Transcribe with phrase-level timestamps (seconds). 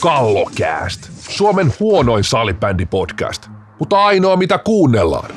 [0.00, 1.08] Kallokääst.
[1.28, 3.48] Suomen huonoin salibändipodcast,
[3.78, 5.30] mutta ainoa mitä kuunnellaan.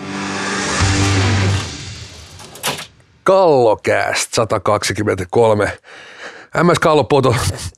[3.24, 5.78] Kallokääst 123.
[6.64, 7.36] MS Kallopot on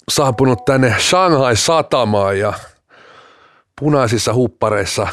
[0.09, 2.53] saapunut tänne Shanghai satamaan ja
[3.79, 5.07] punaisissa huppareissa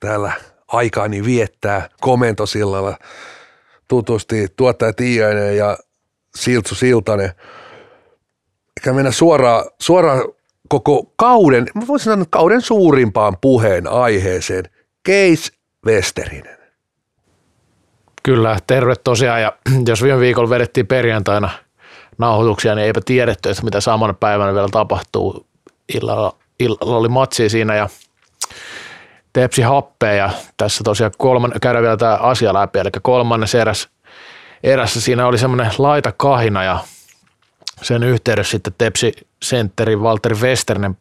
[0.00, 0.32] täällä
[0.68, 2.96] aikaani viettää komentosillalla
[3.88, 5.78] tutusti tuottaja Tiiainen ja
[6.36, 7.32] Siltsu Siltanen.
[8.80, 10.22] Eikä mennä suoraan, suoraan
[10.80, 14.64] koko kauden, mä voisin sanoa kauden suurimpaan puheen aiheeseen,
[15.08, 15.52] Case
[15.86, 16.58] Westerinen.
[18.22, 19.42] Kyllä, terve tosiaan.
[19.42, 19.52] Ja
[19.86, 21.50] jos viime viikolla vedettiin perjantaina
[22.18, 25.46] nauhoituksia, niin eipä tiedetty, että mitä samana päivänä vielä tapahtuu.
[25.94, 27.88] Illalla, illalla oli matsi siinä ja
[29.32, 33.88] tepsi happea ja tässä tosiaan kolman, käydään vielä tämä asia läpi, eli kolmannes eräs,
[34.62, 36.78] erässä siinä oli semmoinen laita kahina ja
[37.82, 40.98] sen yhteydessä sitten Tepsi sentteri Walter Westernen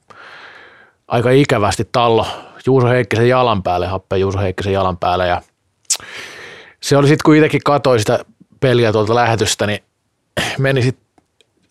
[1.08, 2.28] aika ikävästi tallo
[2.66, 5.42] Juuso Heikkisen jalan päälle, happe Juuso Heikkisen jalan päälle ja
[6.82, 8.26] se oli sitten kun itsekin katsoi sitä
[8.60, 9.84] peliä tuolta lähetystä, niin
[10.58, 11.06] meni sitten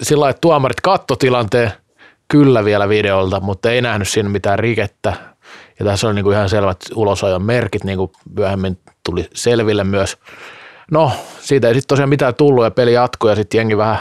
[0.02, 1.72] sillä lailla, että tuomarit kattotilanteen
[2.28, 5.12] kyllä vielä videolta, mutta ei nähnyt siinä mitään rikettä.
[5.78, 10.16] Ja tässä oli niinku ihan selvät ulosajon merkit, niin kuin myöhemmin tuli selville myös.
[10.91, 13.98] No, siitä ei sitten tosiaan mitään tullut ja peli jatkui ja sitten jengi vähän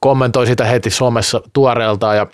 [0.00, 2.26] kommentoi sitä heti somessa tuoreeltaan ja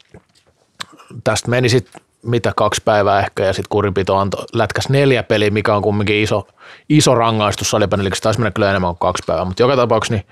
[1.25, 5.75] tästä meni sitten mitä kaksi päivää ehkä ja sitten kurinpito antoi lätkäs neljä peliä, mikä
[5.75, 6.47] on kumminkin iso,
[6.89, 10.27] iso rangaistus salipäneliksi, taisi mennä kyllä enemmän kuin kaksi päivää, mutta joka tapauksessa niin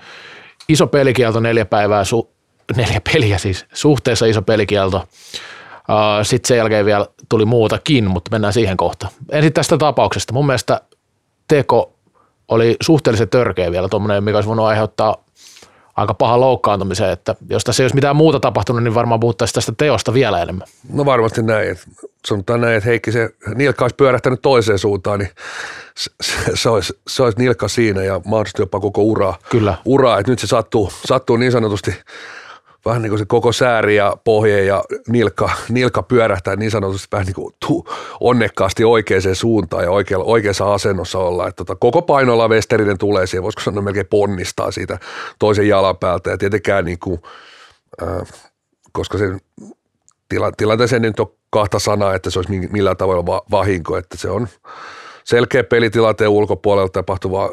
[0.69, 2.31] iso pelikielto neljä päivää, su,
[2.77, 5.09] neljä peliä siis, suhteessa iso pelikielto.
[6.23, 9.13] Sitten sen jälkeen vielä tuli muutakin, mutta mennään siihen kohtaan.
[9.31, 10.33] Ensin tästä tapauksesta.
[10.33, 10.81] Mun mielestä
[11.49, 11.93] teko
[12.49, 15.25] oli suhteellisen törkeä vielä, tuommoinen, mikä olisi voinut aiheuttaa
[15.97, 19.73] aika paha loukkaantumiseen, että jos tässä ei olisi mitään muuta tapahtunut, niin varmaan puhuttaisiin tästä
[19.77, 20.67] teosta vielä enemmän.
[20.93, 21.71] No varmasti näin.
[21.71, 21.85] Että
[22.27, 25.31] sanotaan näin, että Heikki se nilkka olisi pyörähtänyt toiseen suuntaan, niin
[25.97, 26.11] se,
[26.55, 29.39] se, olisi, se olisi nilkka siinä ja mahdollisesti jopa koko uraa.
[29.51, 29.75] Kyllä.
[29.85, 31.95] Uraa, että nyt se sattuu, sattuu niin sanotusti
[32.85, 37.27] vähän niin kuin se koko sääri ja pohje ja nilkka, nilkka pyörähtää niin sanotusti vähän
[37.27, 37.89] niin kuin tu,
[38.21, 41.49] onnekkaasti oikeaan suuntaan ja oikealla, oikeassa asennossa olla.
[41.49, 44.99] Että tota, koko painolla Westerinen tulee siihen, voisiko sanoa melkein ponnistaa siitä
[45.39, 47.21] toisen jalan päältä ja tietenkään niin kuin,
[48.03, 48.29] äh,
[48.93, 49.25] koska se
[50.29, 54.31] tila, tilanteeseen nyt on kahta sanaa, että se olisi millään tavalla va, vahinko, että se
[54.31, 54.49] on
[55.25, 57.51] selkeä pelitilanteen ulkopuolelta tapahtuva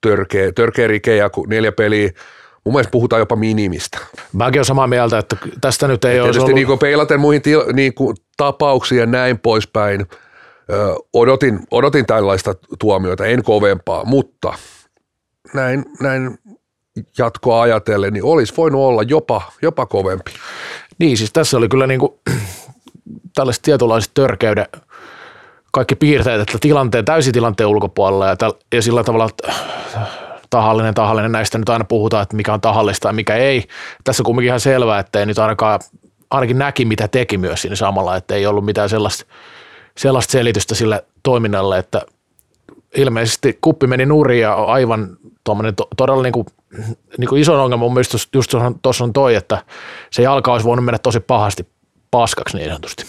[0.00, 2.10] törkeä, törkeä rike ja neljä peliä
[2.64, 3.98] Mun mielestä puhutaan jopa minimistä.
[4.32, 6.32] Mäkin olen samaa mieltä, että tästä nyt ei ole ollut...
[6.32, 10.06] Tietysti niin peilaten muihin til, niin kuin tapauksia ja näin poispäin,
[10.72, 14.54] ö, odotin, odotin tällaista tuomiota, en kovempaa, mutta
[15.54, 16.38] näin, näin
[17.18, 20.30] jatkoa ajatellen, niin olisi voinut olla jopa, jopa kovempi.
[20.98, 22.12] Niin, siis tässä oli kyllä niin kuin,
[23.34, 24.66] tällaiset tietynlaiset törkeyden
[25.72, 29.52] kaikki piirteet, että tilanteen, täysitilanteen ulkopuolella ja, täl, ja sillä tavalla, että
[30.52, 33.64] tahallinen, tahallinen, näistä nyt aina puhutaan, että mikä on tahallista ja mikä ei.
[34.04, 35.80] Tässä on kumminkin ihan selvää, että ei nyt ainakaan,
[36.30, 39.24] ainakin näki mitä teki myös siinä samalla, että ei ollut mitään sellaista,
[39.98, 42.02] sellaista selitystä sille toiminnalle, että
[42.96, 46.46] ilmeisesti kuppi meni nurin ja aivan tuommoinen to, todella niin kuin,
[47.18, 48.50] niin kuin ison ongelma mun mielestä just
[48.82, 49.58] tuossa on toi, että
[50.10, 51.66] se jalka olisi voinut mennä tosi pahasti
[52.10, 53.04] paskaksi niin sanotusti.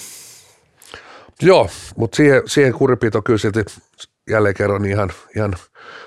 [1.41, 3.65] Joo, mutta siihen, siihen kuripito kyllä silti
[4.29, 5.55] jälleen kerran ihan, ihan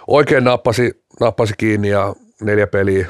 [0.07, 3.09] oikein nappasi, nappasi kiinni ja neljä peliä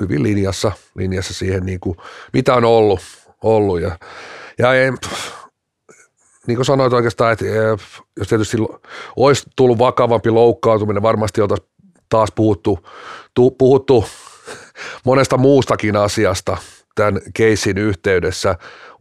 [0.00, 1.96] hyvin linjassa, linjassa siihen, niin kuin,
[2.32, 3.00] mitä on ollut.
[3.42, 3.98] ollut ja,
[4.58, 4.90] ja ei,
[6.46, 7.44] niin kuin sanoit oikeastaan, että
[8.16, 8.56] jos tietysti
[9.16, 11.68] olisi tullut vakavampi loukkaantuminen, varmasti oltaisiin
[12.08, 12.78] taas puhuttu,
[13.34, 14.04] tu, puhuttu
[15.04, 16.56] monesta muustakin asiasta
[16.94, 18.56] tämän keissin yhteydessä.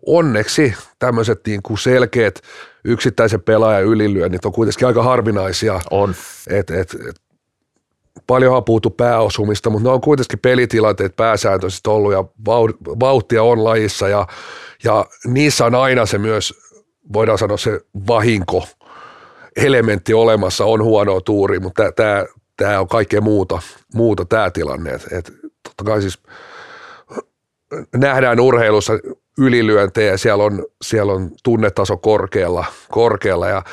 [0.06, 2.42] Onneksi tämmöiset niin kuin selkeät
[2.86, 5.82] yksittäisen pelaajan ylilyönnit on kuitenkin aika harvinaisia.
[5.92, 6.16] On.
[6.48, 7.21] Et, et, et,
[8.28, 12.24] paljonhan puhuttu pääosumista, mutta ne on kuitenkin pelitilanteet pääsääntöisesti ollut ja
[13.00, 14.28] vauhtia on lajissa ja,
[14.84, 16.54] ja niissä on aina se myös,
[17.14, 18.68] voidaan sanoa se vahinko
[19.56, 22.26] elementti olemassa, on huonoa tuuri, mutta tämä,
[22.58, 23.62] tämä on kaikkea muuta,
[23.94, 24.92] muuta tämä tilanne.
[24.92, 25.32] Et, et,
[25.64, 26.20] totta kai siis
[27.96, 28.94] nähdään urheilussa
[29.38, 33.64] ylilyöntejä, siellä on, siellä on tunnetaso korkealla, korkealla ja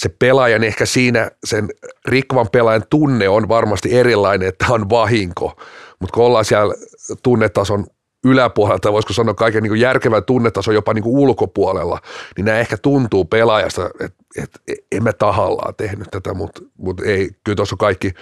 [0.00, 1.68] se pelaajan ehkä siinä, sen
[2.08, 5.60] rikkovan pelaajan tunne on varmasti erilainen, että on vahinko,
[6.00, 6.74] mutta kun ollaan siellä
[7.22, 7.86] tunnetason
[8.24, 11.98] yläpuolelta, voisiko sanoa kaiken niin järkevän tunnetason jopa niin ulkopuolella,
[12.36, 14.60] niin nämä ehkä tuntuu pelaajasta, että, että
[14.92, 18.12] en mä tahallaan tehnyt tätä, mutta, mutta ei, kyllä tuossa kaikki,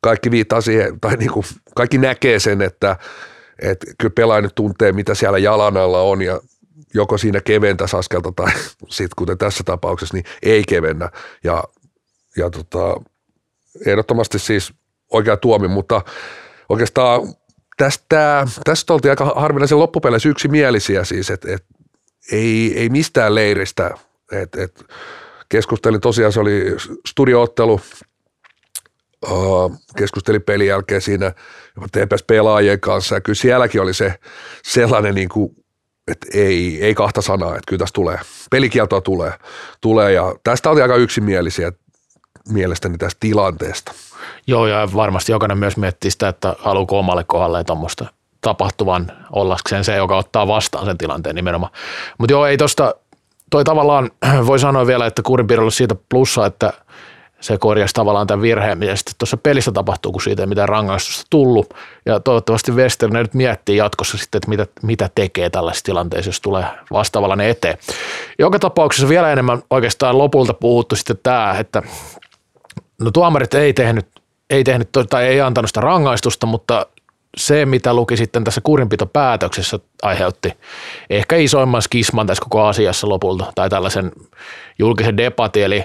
[0.00, 1.44] kaikki viittaa siihen, tai niin kuin,
[1.76, 2.96] kaikki näkee sen, että,
[3.62, 6.40] että kyllä pelaaja nyt tuntee, mitä siellä jalan alla on ja
[6.94, 8.52] joko siinä keventäisi askelta tai
[8.88, 11.10] sitten kuten tässä tapauksessa, niin ei kevennä.
[11.44, 11.64] Ja,
[12.36, 13.00] ja tota,
[13.86, 14.72] ehdottomasti siis
[15.12, 16.02] oikea tuomi, mutta
[16.68, 17.20] oikeastaan
[17.76, 21.64] tästä, tästä oltiin aika harvinaisen loppupeleissä yksimielisiä siis, että et,
[22.32, 23.90] ei, ei mistään leiristä.
[24.32, 24.84] Et, et,
[25.48, 26.76] keskustelin tosiaan, se oli
[27.08, 27.80] studioottelu,
[29.30, 31.32] uh, keskustelin pelin jälkeen siinä
[31.92, 34.14] TPS pelaajien kanssa ja kyllä sielläkin oli se
[34.64, 35.56] sellainen niin kuin,
[36.08, 38.18] että ei, ei kahta sanaa, että kyllä tässä tulee,
[38.50, 39.32] pelikieltoa tulee,
[39.80, 41.72] tulee ja tästä oli aika yksimielisiä
[42.48, 43.92] mielestäni tästä tilanteesta.
[44.46, 48.06] Joo, ja varmasti jokainen myös miettii sitä, että haluuko omalle kohdalle tuommoista
[48.40, 51.72] tapahtuvan ollakseen se, joka ottaa vastaan sen tilanteen nimenomaan.
[52.18, 52.94] Mutta joo, ei tosta,
[53.50, 54.10] toi tavallaan
[54.46, 56.72] voi sanoa vielä, että kurinpidolla siitä plussa, että
[57.44, 61.26] se korjasi tavallaan tämän virheen, mitä sitten tuossa pelissä tapahtuu, kun siitä ei mitään rangaistusta
[61.30, 61.74] tullut.
[62.06, 66.64] Ja toivottavasti Westerner nyt miettii jatkossa sitten, että mitä, mitä tekee tällaisessa tilanteessa, jos tulee
[66.92, 67.78] vastaavallainen eteen.
[68.38, 71.82] Joka tapauksessa vielä enemmän oikeastaan lopulta puhuttu sitten tämä, että
[73.00, 74.06] no tuomarit ei tehnyt,
[74.50, 76.86] ei tehnyt tai ei antanut sitä rangaistusta, mutta
[77.36, 80.52] se, mitä luki sitten tässä kurinpitopäätöksessä, aiheutti
[81.10, 84.12] ehkä isoimman skisman tässä koko asiassa lopulta, tai tällaisen
[84.78, 85.84] julkisen debatin, eli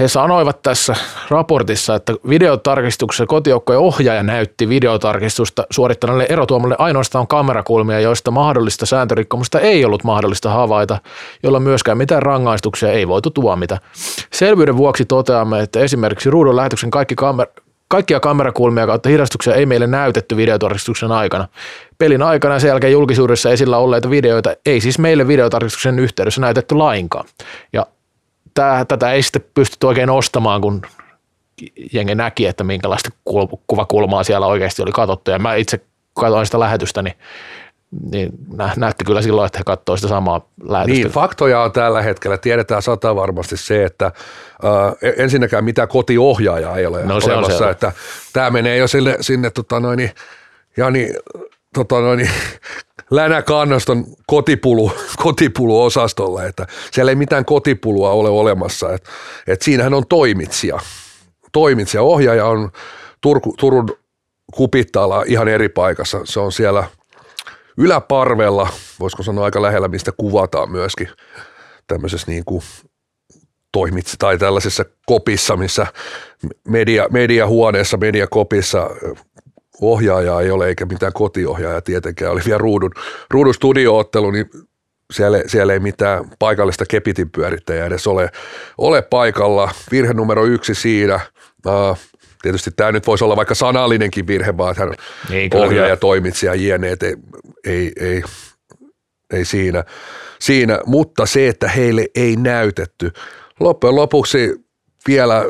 [0.00, 0.94] he sanoivat tässä
[1.30, 9.84] raportissa, että videotarkistuksessa kotijoukkojen ohjaaja näytti videotarkistusta suorittaneelle erotuomalle ainoastaan kamerakulmia, joista mahdollista sääntörikkomusta ei
[9.84, 10.98] ollut mahdollista havaita,
[11.42, 13.78] jolla myöskään mitään rangaistuksia ei voitu tuomita.
[14.32, 19.86] Selvyyden vuoksi toteamme, että esimerkiksi ruudun lähetyksen kaikki kamer- kaikkia kamerakulmia kautta hidastuksia ei meille
[19.86, 21.48] näytetty videotarkistuksen aikana.
[21.98, 26.74] Pelin aikana ja sen jälkeen julkisuudessa esillä olleita videoita ei siis meille videotarkistuksen yhteydessä näytetty
[26.74, 27.24] lainkaan.
[27.72, 27.86] Ja
[28.56, 30.82] tää, tätä ei sitten pystytty oikein ostamaan, kun
[31.92, 33.10] jengi näki, että minkälaista
[33.66, 35.30] kuvakulmaa siellä oikeasti oli katsottu.
[35.30, 35.80] Ja mä itse
[36.14, 37.14] katsoin sitä lähetystä, niin
[38.10, 38.32] niin
[38.76, 41.02] näytti kyllä silloin, että he katsoivat sitä samaa lähetystä.
[41.02, 42.38] Niin, faktoja on tällä hetkellä.
[42.38, 47.64] Tiedetään sata varmasti se, että äh, ensinnäkään mitä kotiohjaaja ei ole no, se olemassa.
[47.64, 47.92] On että
[48.32, 50.10] tämä menee jo sinne, sinne tota noin,
[50.76, 51.16] ja niin,
[51.74, 52.30] tota noin,
[53.10, 54.92] Länä Kannaston kotipulu,
[55.24, 58.92] kotipuluosastolle, että siellä ei mitään kotipulua ole olemassa.
[58.92, 59.10] että
[59.46, 60.78] et siinähän on toimitsija.
[61.52, 62.70] Toimitsija, ohjaaja on
[63.20, 63.88] Turku, Turun
[64.54, 66.20] kupittaalla ihan eri paikassa.
[66.24, 66.84] Se on siellä
[67.78, 68.68] yläparvella,
[69.00, 71.08] voisiko sanoa aika lähellä, mistä kuvataan myöskin
[71.86, 72.62] tämmöisessä niin kuin
[73.72, 75.86] toimitsi tai tällaisessa kopissa, missä
[76.68, 78.90] media, mediahuoneessa, mediakopissa
[79.80, 82.32] ohjaajaa ei ole eikä mitään kotiohjaajaa tietenkään.
[82.32, 82.90] Oli vielä ruudun,
[83.30, 84.50] ruudun studioottelu, niin
[85.12, 88.30] siellä, siellä ei mitään paikallista kepitin pyörittäjää edes ole,
[88.78, 89.70] ole paikalla.
[89.90, 91.20] Virhe numero yksi siinä.
[91.66, 91.98] Uh,
[92.42, 94.94] tietysti tämä nyt voisi olla vaikka sanallinenkin virhe, vaan hän
[95.28, 96.88] niin, ohjaaja, toimitsija, jne.
[96.88, 97.16] Ei,
[97.64, 98.22] ei, ei,
[99.32, 99.84] ei siinä,
[100.38, 100.80] siinä.
[100.86, 103.12] Mutta se, että heille ei näytetty.
[103.60, 104.54] Loppujen lopuksi
[105.06, 105.44] vielä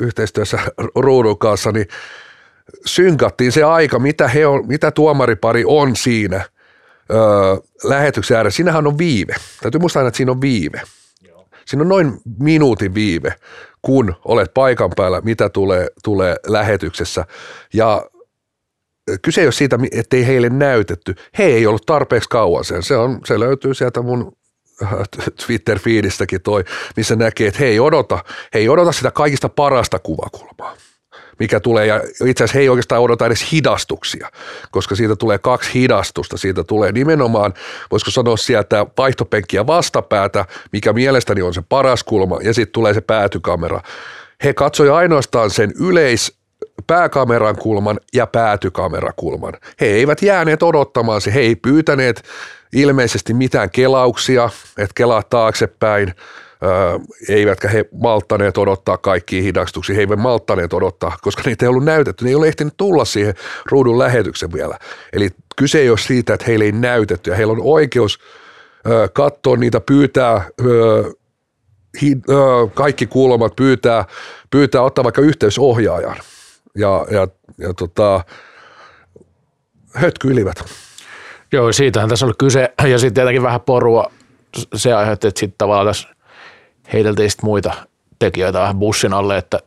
[0.00, 0.58] yhteistyössä
[0.94, 1.86] ruudun kanssa, niin
[2.86, 6.44] synkattiin se aika, mitä, he on, mitä tuomaripari on siinä
[7.10, 7.18] öö,
[7.84, 8.56] lähetyksen ääressä.
[8.56, 9.34] Siinähän on viive.
[9.62, 10.82] Täytyy muistaa aina, että siinä on viive.
[11.28, 11.48] Joo.
[11.64, 13.34] Siinä on noin minuutin viive,
[13.82, 17.24] kun olet paikan päällä, mitä tulee, tulee lähetyksessä.
[17.74, 18.06] Ja
[19.22, 21.14] kyse ei ole siitä, ettei heille näytetty.
[21.38, 22.82] He ei ollut tarpeeksi kauan sen.
[22.82, 24.32] Se, on, se löytyy sieltä mun
[25.46, 26.64] Twitter-fiidistäkin toi,
[26.96, 30.76] missä näkee, että he ei odota, he ei odota sitä kaikista parasta kuvakulmaa
[31.38, 34.30] mikä tulee, ja itse asiassa he ei oikeastaan odota edes hidastuksia,
[34.70, 37.54] koska siitä tulee kaksi hidastusta, siitä tulee nimenomaan,
[37.90, 43.00] voisiko sanoa sieltä vaihtopenkkiä vastapäätä, mikä mielestäni on se paras kulma, ja sitten tulee se
[43.00, 43.80] päätykamera.
[44.44, 46.36] He katsoi ainoastaan sen yleis,
[46.86, 49.52] pääkameran kulman ja päätykamerakulman.
[49.80, 52.22] He eivät jääneet odottamaan se, he ei pyytäneet
[52.72, 56.14] ilmeisesti mitään kelauksia, että kelaa taaksepäin,
[57.28, 62.24] eivätkä he malttaneet odottaa kaikkia hidastuksia, he eivät malttaneet odottaa, koska niitä ei ollut näytetty,
[62.24, 63.34] ne ei ole ehtinyt tulla siihen
[63.70, 64.78] ruudun lähetyksen vielä.
[65.12, 67.30] Eli kyse ei ole siitä, että heille ei näytetty.
[67.30, 68.18] Ja heillä on oikeus
[69.12, 70.44] katsoa niitä, pyytää
[72.74, 74.04] kaikki kuulemat, pyytää,
[74.50, 76.16] pyytää ottaa vaikka yhteysohjaajan.
[76.78, 78.24] Ja, ja, ja tota,
[79.94, 80.64] hötkyilivät.
[81.52, 82.72] Joo, siitähän tässä oli kyse.
[82.88, 84.10] Ja sitten tietenkin vähän porua.
[84.74, 86.08] Se aiheutti, että sitten tavallaan tässä
[86.92, 87.74] heiteltiin sitten muita
[88.18, 89.60] tekijöitä vähän bussin alle, että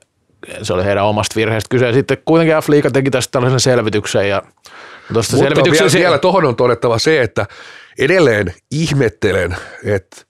[0.61, 1.87] se oli heidän omasta virheestä kyse.
[1.87, 4.41] Ja sitten kuitenkin F-liiga teki tästä tällaisen selvityksen ja
[5.13, 5.71] tuosta selvityksen...
[5.71, 5.99] Vielä, se...
[5.99, 7.45] vielä tuohon on todettava se, että
[7.99, 10.21] edelleen ihmettelen, että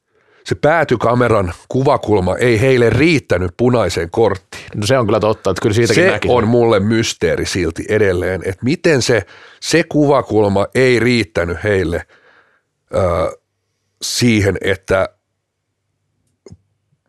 [0.46, 4.63] se päätykameran kuvakulma ei heille riittänyt punaiseen korttiin.
[4.75, 6.27] No se on kyllä totta, että kyllä siitäkin Se näki.
[6.31, 9.25] on mulle mysteeri silti edelleen, että miten se,
[9.60, 12.05] se kuvakulma ei riittänyt heille
[12.96, 13.00] ö,
[14.01, 15.10] siihen, että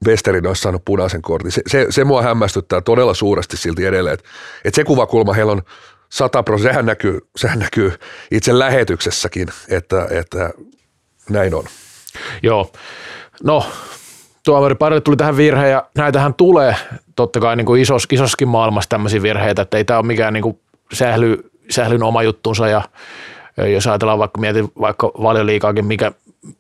[0.07, 1.53] Westerin olisi saanut punaisen kortin.
[1.53, 4.29] Se, se, se mua hämmästyttää todella suuresti silti edelleen, että,
[4.65, 5.63] että se kuvakulma heillä on
[6.09, 7.93] 100 prosenttia, sehän näkyy, sehän näkyy
[8.31, 10.51] itse lähetyksessäkin, että, että
[11.31, 11.65] näin on.
[12.43, 12.73] Joo,
[13.45, 13.67] no
[14.45, 16.77] tuomari parille tuli tähän virhe ja näitähän tulee
[17.17, 20.43] totta kai niin kuin isos, isoskin maailmassa tämmöisiä virheitä, että ei tämä ole mikään niin
[20.43, 20.61] kuin
[20.93, 22.83] sähly, sählyn oma juttunsa ja
[23.57, 26.13] jos ajatellaan vaikka, mietin vaikka valioliikaakin, mikä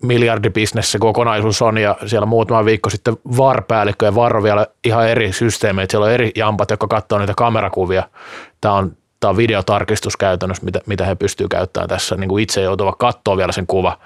[0.03, 5.09] miljardibisnes se kokonaisuus on ja siellä muutama viikko sitten VAR-päällikkö ja VAR on vielä ihan
[5.09, 8.03] eri systeemi, että siellä on eri jampat, jotka katsoo niitä kamerakuvia.
[8.61, 12.63] Tämä on, tämä on videotarkistus käytännössä, mitä, mitä he pystyvät käyttämään tässä, niin kuin itse
[12.63, 13.99] joutuva katsoa vielä sen kuva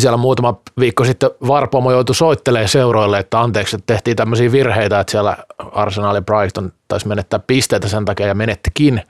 [0.00, 5.10] siellä muutama viikko sitten Varpomo joutui soittelemaan seuroille, että anteeksi, että tehtiin tämmöisiä virheitä, että
[5.10, 9.02] siellä Arsenal ja Brighton taisi menettää pisteitä sen takia ja menettikin,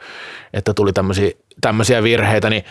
[0.53, 2.65] että tuli tämmöisiä, tämmöisiä virheitä, niin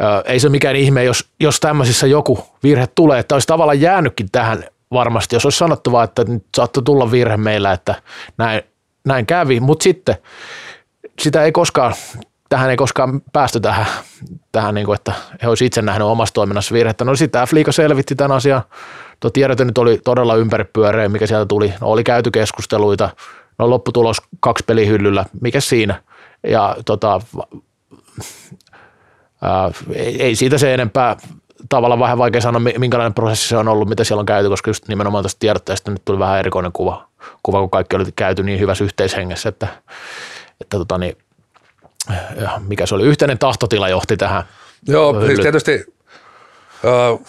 [0.00, 4.28] ö, ei se mikään ihme, jos, jos tämmöisissä joku virhe tulee, että olisi tavallaan jäänytkin
[4.32, 7.94] tähän varmasti, jos olisi sanottu vaan, että nyt saattoi tulla virhe meillä, että
[8.38, 8.62] näin,
[9.06, 10.16] näin kävi, mutta sitten
[11.20, 11.94] sitä ei koskaan
[12.48, 13.86] tähän ei koskaan päästy tähän,
[14.52, 17.04] tähän niin kuin, että he olisivat itse nähneet omassa toiminnassa virhettä.
[17.04, 18.62] No sitten Fliika selvitti tämän asian.
[19.20, 21.74] Tuo tiedote nyt oli todella ympäripyöreä, mikä sieltä tuli.
[21.80, 23.10] No, oli käyty keskusteluita.
[23.58, 25.24] No lopputulos kaksi pelihyllyllä.
[25.40, 26.02] Mikä siinä?
[26.48, 27.20] Ja tota,
[29.42, 31.16] ää, ei, ei siitä se enempää
[31.68, 34.88] tavallaan vähän vaikea sanoa, minkälainen prosessi se on ollut, mitä siellä on käyty, koska just
[34.88, 37.08] nimenomaan tästä tiedotteesta nyt tuli vähän erikoinen kuva,
[37.42, 39.68] kuva kun kaikki oli käyty niin hyvässä yhteishengessä, että,
[40.60, 41.16] että tota niin,
[42.68, 44.44] mikä se oli, yhteinen tahtotila johti tähän.
[44.88, 45.84] Joo, siis tietysti
[46.84, 47.26] uh,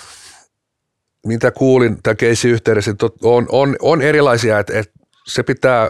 [1.26, 2.92] mitä kuulin tämän keissin yhteydessä,
[3.24, 4.94] on, on, on erilaisia, että, että
[5.28, 5.90] se pitää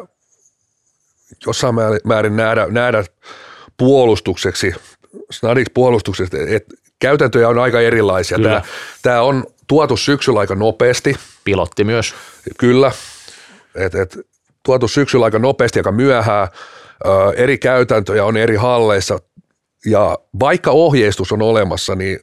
[1.45, 3.03] jossain määrin nähdä, nähdä
[3.79, 4.73] puolustukseksi,
[5.31, 8.39] snadiksi puolustukseksi, että käytäntöjä on aika erilaisia.
[8.39, 8.61] Tämä,
[9.01, 11.15] tämä on tuotu syksyllä aika nopeasti.
[11.43, 12.15] Pilotti myös.
[12.57, 12.91] Kyllä,
[13.75, 14.17] että et,
[14.65, 16.47] tuotu syksyllä aika nopeasti, aika myöhään
[17.35, 19.19] eri käytäntöjä on eri halleissa
[19.85, 22.19] ja vaikka ohjeistus on olemassa, niin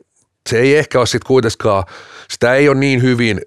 [0.49, 1.85] se ei ehkä ole sitten kuitenkaan,
[2.31, 3.41] sitä ei ole niin hyvin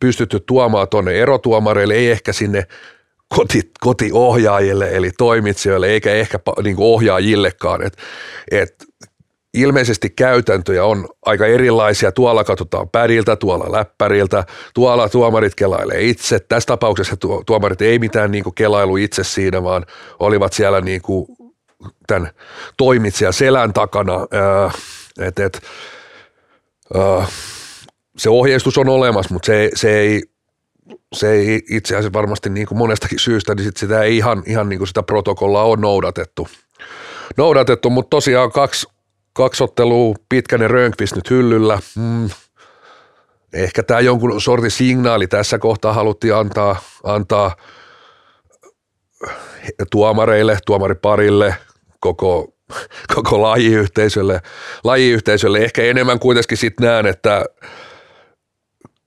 [0.00, 2.66] pystytty tuomaan tuonne erotuomareille, ei ehkä sinne
[3.28, 7.82] koti, kotiohjaajille eli toimitsijoille eikä ehkä niin ohjaajillekaan.
[7.82, 7.96] Et,
[8.50, 8.74] et
[9.54, 12.12] ilmeisesti käytäntöjä on aika erilaisia.
[12.12, 16.40] Tuolla katsotaan pädiltä, tuolla läppäriltä, tuolla tuomarit kelailee itse.
[16.40, 17.16] Tässä tapauksessa
[17.46, 19.86] tuomarit ei mitään niin kuin kelailu itse siinä, vaan
[20.18, 21.26] olivat siellä niin kuin
[22.06, 22.30] tämän
[22.76, 24.26] toimitsijan selän takana.
[25.20, 25.62] Et, et,
[28.18, 30.22] se ohjeistus on olemassa, mutta se, se ei
[31.12, 34.68] se ei itse asiassa varmasti niin kuin monestakin syystä, niin sit sitä ei ihan, ihan
[34.68, 36.48] niin kuin sitä protokollaa ole noudatettu.
[37.36, 38.86] noudatettu mutta tosiaan kaksi
[39.36, 41.78] kaksi ottelua, Pitkänen Rönkvist nyt hyllyllä.
[41.96, 42.30] Mm.
[43.52, 47.56] Ehkä tämä jonkun sortin signaali tässä kohtaa haluttiin antaa, antaa
[49.90, 51.56] tuomareille, tuomariparille,
[52.00, 52.54] koko,
[53.14, 54.40] koko lajiyhteisölle,
[54.84, 55.58] lajiyhteisölle.
[55.58, 57.44] Ehkä enemmän kuitenkin sitten näen, että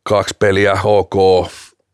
[0.03, 1.15] kaksi peliä, ok.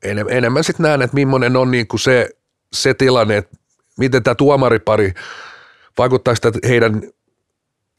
[0.05, 2.29] En, enemmän sitten näen, että millainen on niinku se,
[2.73, 3.57] se tilanne, että
[3.97, 5.13] miten tämä tuomaripari
[5.97, 7.01] vaikuttaa sitä heidän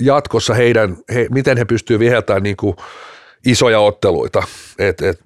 [0.02, 2.76] jatkossa heidän, he, miten he pystyvät viheltämään niin kuin
[3.46, 4.42] isoja otteluita,
[4.78, 5.20] että et,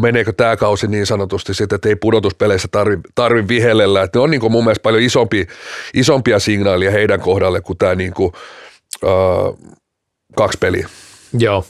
[0.00, 4.30] meneekö tämä kausi niin sanotusti sitten, että ei pudotuspeleissä tarvi, tarvi vihellellä, että ne on
[4.30, 5.46] niin kuin mun mielestä paljon isompi,
[5.94, 8.32] isompia signaalia heidän kohdalle kuin tämä niin kuin,
[9.04, 9.74] äh,
[10.36, 10.88] kaksi peliä.
[11.38, 11.64] Joo,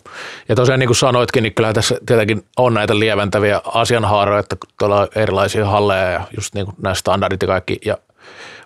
[0.48, 5.00] ja tosiaan niin kuin sanoitkin, niin kyllä tässä tietenkin on näitä lieventäviä asianhaaroja, että tuolla
[5.00, 7.98] on erilaisia halleja ja just niin kuin nämä standardit ja kaikki, ja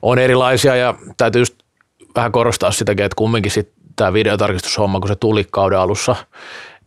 [0.02, 1.54] on erilaisia ja täytyy just
[2.14, 6.16] vähän korostaa sitäkin, että kumminkin sitten tämä videotarkistushomma, kun se tuli kauden alussa,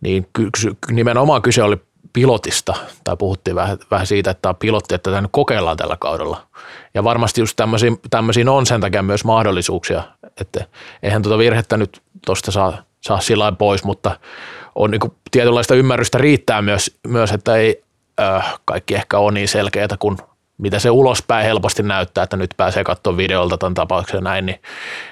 [0.01, 0.49] niin ky-
[0.91, 1.77] nimenomaan kyse oli
[2.13, 5.97] pilotista, tai puhuttiin vähän, vähän siitä, että tämä on pilotti, että tämä nyt kokeillaan tällä
[5.99, 6.47] kaudella.
[6.93, 7.59] Ja varmasti just
[8.09, 10.03] tämmöisiin on sen takia myös mahdollisuuksia,
[10.41, 10.65] että
[11.03, 14.19] eihän tuota virhettä nyt tuosta saa, saa sillä pois, mutta
[14.75, 17.83] on niin kuin tietynlaista ymmärrystä riittää myös, myös että ei
[18.21, 20.17] äh, kaikki ehkä ole niin selkeää kuin
[20.57, 24.61] mitä se ulospäin helposti näyttää, että nyt pääsee katsomaan videolta tämän tapauksen näin, niin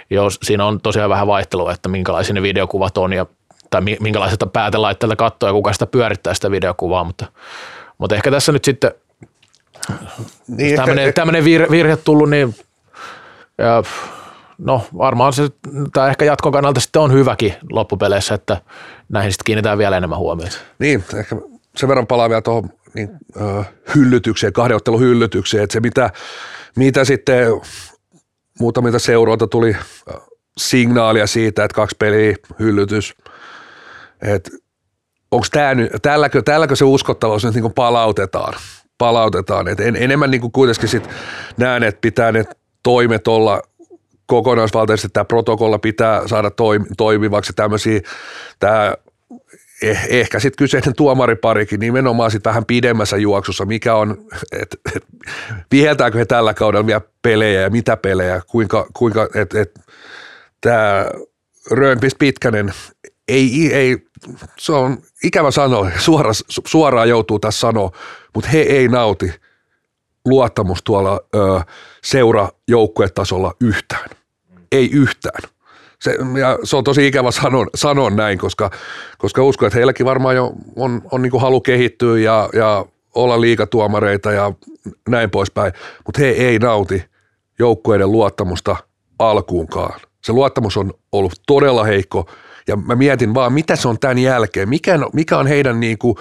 [0.09, 3.25] jo, siinä on tosiaan vähän vaihtelua, että minkälaisia ne videokuvat on ja
[3.69, 7.25] tai minkälaisesta päätelaitteelta katsoo ja kuka sitä pyörittää sitä videokuvaa, mutta,
[7.97, 8.91] mutta ehkä tässä nyt sitten
[10.47, 12.55] niin, tämmöinen, ehkä, tämmöinen virhe, virhe tullut, niin
[13.57, 13.83] ja,
[14.61, 15.49] no varmaan se,
[15.93, 18.61] tämä ehkä jatkon kannalta sitten on hyväkin loppupeleissä, että
[19.09, 20.57] näihin sitten kiinnitetään vielä enemmän huomiota.
[20.79, 21.35] Niin, ehkä
[21.75, 23.09] sen verran palaa vielä tuohon niin,
[23.95, 26.09] hyllytykseen, kahden ottelun hyllytykseen, että se mitä,
[26.75, 27.47] mitä sitten
[28.59, 29.75] muutamilta seuroilta tuli
[30.57, 33.15] signaalia siitä, että kaksi peliä hyllytys,
[34.21, 34.51] että
[35.31, 35.45] onko
[36.01, 38.53] tälläkö, tälläkö se uskottavuus nyt niin palautetaan,
[38.97, 39.67] palautetaan.
[39.67, 41.09] Et en, enemmän niin kuin kuitenkin sit
[41.57, 42.45] näen, että pitää ne
[42.83, 43.61] toimet olla
[44.31, 46.51] kokonaisvaltaisesti, tämä protokolla pitää saada
[46.97, 48.01] toimivaksi, tämmöisiä,
[48.59, 48.93] tämä
[49.81, 54.17] eh, ehkä sitten kyseinen tuomariparikin nimenomaan sitten vähän pidemmässä juoksussa, mikä on,
[54.51, 55.03] että et,
[55.71, 59.79] viheltääkö he tällä kaudella vielä pelejä ja mitä pelejä, kuinka, kuinka että et,
[60.61, 61.05] tämä
[61.71, 62.73] Rönnqvist Pitkänen
[63.27, 63.97] ei, ei,
[64.59, 66.31] se on ikävä sanoa, suora,
[66.67, 67.91] suoraan joutuu tässä sanoa,
[68.35, 69.33] mutta he ei nauti
[70.25, 71.39] luottamus tuolla ö,
[72.03, 74.20] seura-joukkuetasolla yhtään.
[74.71, 75.41] Ei yhtään.
[75.99, 78.71] Se, ja se on tosi ikävä sanoa, sanoa näin, koska,
[79.17, 82.85] koska uskon, että heilläkin varmaan jo on, on niin halu kehittyä ja, ja
[83.15, 84.53] olla liikatuomareita ja
[85.09, 85.73] näin poispäin,
[86.05, 87.03] mutta he ei nauti
[87.59, 88.75] joukkueiden luottamusta
[89.19, 89.99] alkuunkaan.
[90.23, 92.29] Se luottamus on ollut todella heikko
[92.67, 96.15] ja mä mietin vaan, mitä se on tämän jälkeen, mikä, mikä on heidän niin kuin,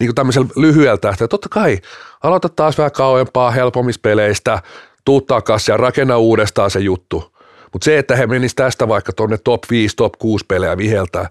[0.00, 1.28] niin kuin tämmöisellä lyhyellä tähtäimellä.
[1.28, 1.78] Totta kai,
[2.22, 4.62] aloita taas vähän kauempaa helpomispeleistä,
[5.04, 7.31] tuu takaisin ja rakenna uudestaan se juttu.
[7.72, 11.30] Mutta se, että he menisivät tästä vaikka tuonne top 5, top 6 pelejä viheltää,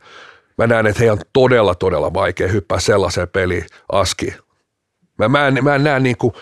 [0.57, 4.33] mä näen, että he on todella, todella vaikea hyppää sellaiseen peliin aski.
[5.17, 6.33] Mä, mä, en, mä en näe, niin kuin,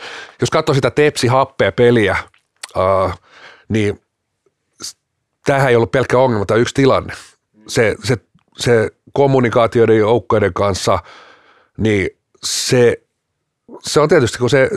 [0.42, 2.18] jos katsoo sitä tepsi-happea peliä,
[2.76, 3.14] uh,
[3.70, 4.02] niin
[5.46, 7.14] tämähän ei ollut pelkkä ongelma, tämä yksi tilanne.
[7.68, 8.18] Se, se,
[8.58, 11.00] se kommunikaatioiden joukkoiden kanssa,
[11.78, 12.10] niin
[12.44, 13.02] se,
[13.84, 14.70] se on tietysti, kun se,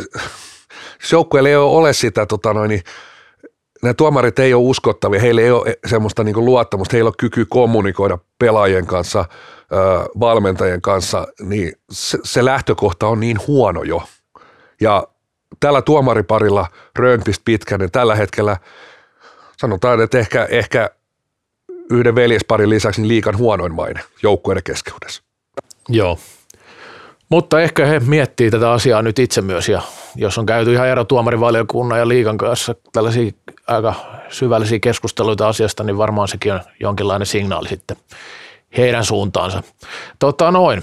[1.02, 2.82] se joukkueelle ei ole sitä tota noin, niin
[3.82, 7.44] nämä tuomarit ei ole uskottavia, heillä ei ole semmoista niin luottamusta, heillä ei ole kyky
[7.44, 9.24] kommunikoida pelaajien kanssa,
[10.20, 14.02] valmentajien kanssa, niin se, se lähtökohta on niin huono jo.
[14.80, 15.06] Ja
[15.60, 18.56] tällä tuomariparilla Rönnqvist Pitkänen tällä hetkellä
[19.56, 20.90] sanotaan, että ehkä, ehkä
[21.90, 25.22] yhden veljesparin lisäksi niin liikan huonoin maine joukkueiden keskeudessä.
[25.88, 26.18] Joo,
[27.32, 29.82] mutta ehkä he miettii tätä asiaa nyt itse myös ja
[30.16, 33.32] jos on käyty ihan erotuomarivaliokunnan ja liikan kanssa tällaisia
[33.66, 33.94] aika
[34.28, 37.96] syvällisiä keskusteluita asiasta, niin varmaan sekin on jonkinlainen signaali sitten
[38.76, 39.62] heidän suuntaansa.
[40.18, 40.82] Tota noin.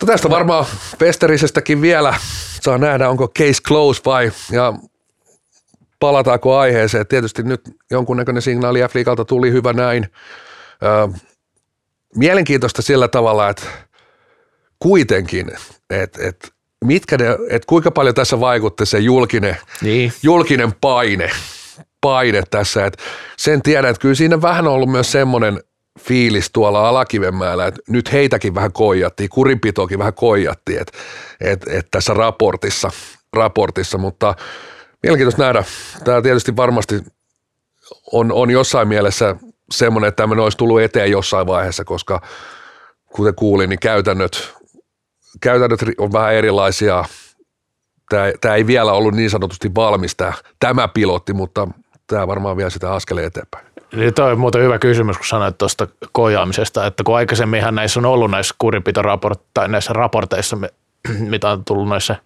[0.00, 0.66] No tästä varmaan
[0.98, 2.14] Pesterisestäkin vielä
[2.60, 4.72] saa nähdä, onko case close vai ja
[6.00, 7.06] palataanko aiheeseen.
[7.06, 8.92] Tietysti nyt jonkunnäköinen signaali f
[9.26, 10.06] tuli hyvä näin.
[12.16, 13.64] mielenkiintoista sillä tavalla, että
[14.78, 15.50] kuitenkin,
[15.90, 16.52] että et,
[16.84, 20.12] mitkä ne, että kuinka paljon tässä vaikutti se julkinen, niin.
[20.22, 21.30] julkinen paine,
[22.00, 22.86] paine tässä.
[22.86, 22.96] Et
[23.36, 25.60] sen tiedän, että kyllä siinä vähän on ollut myös semmoinen
[26.00, 30.98] fiilis tuolla Alakivenmäellä, että nyt heitäkin vähän koijattiin, kurinpitoakin vähän koijattiin, että
[31.40, 32.90] et, et tässä raportissa,
[33.32, 34.34] raportissa, mutta
[35.02, 35.64] mielenkiintoista nähdä.
[36.04, 37.00] Tämä tietysti varmasti
[38.12, 39.36] on, on jossain mielessä
[39.70, 42.22] semmoinen, että tämmöinen olisi tullut eteen jossain vaiheessa, koska
[43.16, 44.54] kuten kuulin, niin käytännöt
[45.40, 47.04] käytännöt on vähän erilaisia.
[48.08, 51.68] Tämä, tämä ei vielä ollut niin sanotusti valmis tämä, tämä pilotti, mutta
[52.06, 53.66] tämä varmaan vielä sitä askeleen eteenpäin.
[53.96, 58.06] Niin toi on muuten hyvä kysymys, kun sanoit tuosta kojaamisesta, että kun aikaisemminhan näissä on
[58.06, 60.58] ollut näissä kurinpitoraporteissa, näissä raporteissa,
[61.18, 62.16] mitä on tullut näissä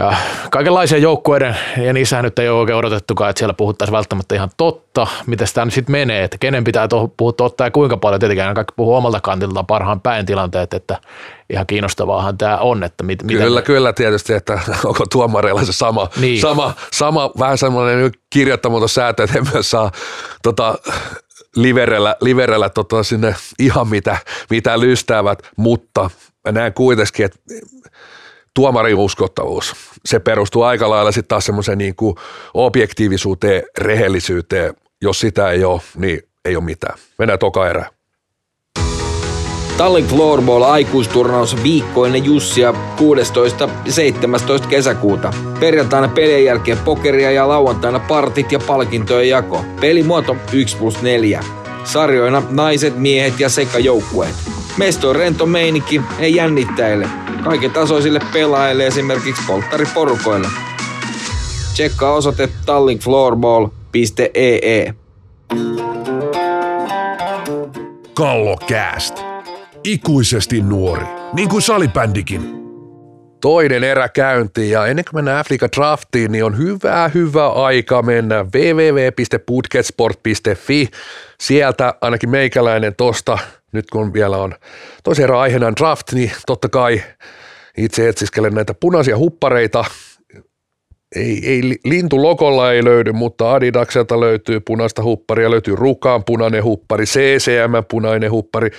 [0.00, 0.16] ja
[0.50, 5.06] kaikenlaisia joukkueiden, ja niissähän nyt ei ole oikein odotettukaan, että siellä puhuttaisiin välttämättä ihan totta,
[5.26, 8.54] miten tämä nyt sitten menee, että kenen pitää to, puhua totta ja kuinka paljon, tietenkin
[8.54, 10.98] kaikki puhuu omalta kantilta parhaan päin tilanteet, että
[11.50, 13.42] ihan kiinnostavaahan tämä on, että mit, miten...
[13.42, 16.40] Kyllä, kyllä tietysti, että onko tuomareilla se sama, niin.
[16.40, 19.90] sama, sama vähän semmoinen kirjoittamaton säätö, että he myös saa
[20.42, 20.78] tota,
[21.56, 24.16] liverellä, liverellä tota, sinne ihan mitä,
[24.50, 26.10] mitä lystäävät, mutta
[26.52, 27.38] näen kuitenkin, että
[28.56, 29.72] tuomarin uskottavuus,
[30.04, 32.14] se perustuu aika lailla sitten taas semmoiseen niin kuin
[32.54, 34.74] objektiivisuuteen, rehellisyyteen.
[35.02, 36.98] Jos sitä ei ole, niin ei ole mitään.
[37.18, 37.90] Mennään toka erään.
[39.76, 42.74] Tallin Floorball aikuisturnaus viikkoinen Jussia
[44.62, 45.34] 16-17 kesäkuuta.
[45.60, 49.64] Perjantaina pelien jälkeen pokeria ja lauantaina partit ja palkintojen jako.
[49.80, 51.44] Pelimuoto 1 plus 4.
[51.84, 54.34] Sarjoina naiset, miehet ja sekajoukkueet.
[54.76, 57.25] Mesto on rento meininki, ei jännittäjille.
[57.46, 60.48] Kaiken tasoisille pelaajille esimerkiksi polttariporukoille.
[61.72, 64.94] Tsekkaa osoite tallinkfloorball.ee.
[68.14, 69.22] Kallokääst.
[69.84, 72.56] Ikuisesti nuori, niin kuin salibändikin.
[73.40, 78.44] Toinen erä käyntiin ja ennen kuin mennään Afrika Draftiin, niin on hyvä, hyvä aika mennä
[78.44, 80.88] www.budgetsport.fi.
[81.40, 83.38] Sieltä ainakin meikäläinen tosta
[83.76, 84.54] nyt kun vielä on
[85.04, 87.02] toisen aiheena draft, niin totta kai
[87.76, 89.84] itse etsiskelen näitä punaisia huppareita,
[91.14, 97.84] ei, ei, lintulokolla ei löydy, mutta Adidakselta löytyy punaista hupparia, löytyy Rukaan punainen huppari, CCM
[97.90, 98.70] punainen huppari.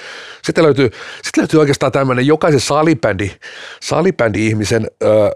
[0.44, 0.90] Sitten löytyy,
[1.24, 3.32] sitten löytyy oikeastaan tämmöinen jokaisen salibändi,
[3.82, 5.32] salibändi-ihmisen ö,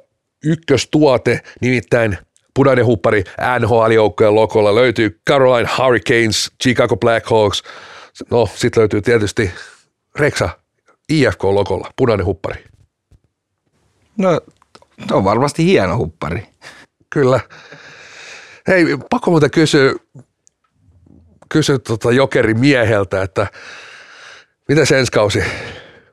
[0.46, 2.18] ykköstuote, nimittäin
[2.54, 3.24] punainen huppari
[3.60, 4.76] NHL-joukkojen lokolla.
[4.76, 7.64] Löytyy Caroline Hurricanes, Chicago Blackhawks,
[8.30, 9.52] no sitten löytyy tietysti
[10.16, 10.50] Reksa
[11.10, 12.64] IFK-lokolla, punainen huppari.
[14.18, 14.42] No,
[15.12, 16.48] on varmasti hieno huppari.
[17.10, 17.40] Kyllä.
[18.68, 19.94] Hei, pakko muuten kysyä,
[21.50, 23.48] kysyä tota Jokeri mieheltä, että
[24.68, 25.44] miten se ensi kausi?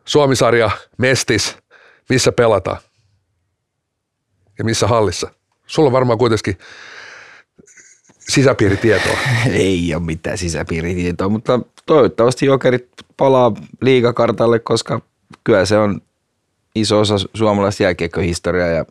[0.04, 1.56] Suomisarja, Mestis,
[2.08, 2.80] missä pelataan?
[4.58, 5.30] Ja missä hallissa?
[5.66, 6.58] Sulla on varmaan kuitenkin
[8.28, 9.18] sisäpiiritietoa.
[9.52, 15.00] Ei ole mitään sisäpiiritietoa, mutta toivottavasti Jokerit palaa liikakartalle, koska
[15.44, 16.00] kyllä se on
[16.74, 18.84] iso osa suomalaista jääkiekkohistoriaa ja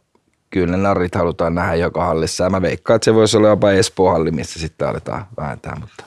[0.49, 2.43] kyllä ne narrit halutaan nähdä joka hallissa.
[2.43, 5.77] Ja mä veikkaan, että se voisi olla jopa Espoo-halli, missä sitten aletaan vääntää.
[5.79, 6.03] Mutta.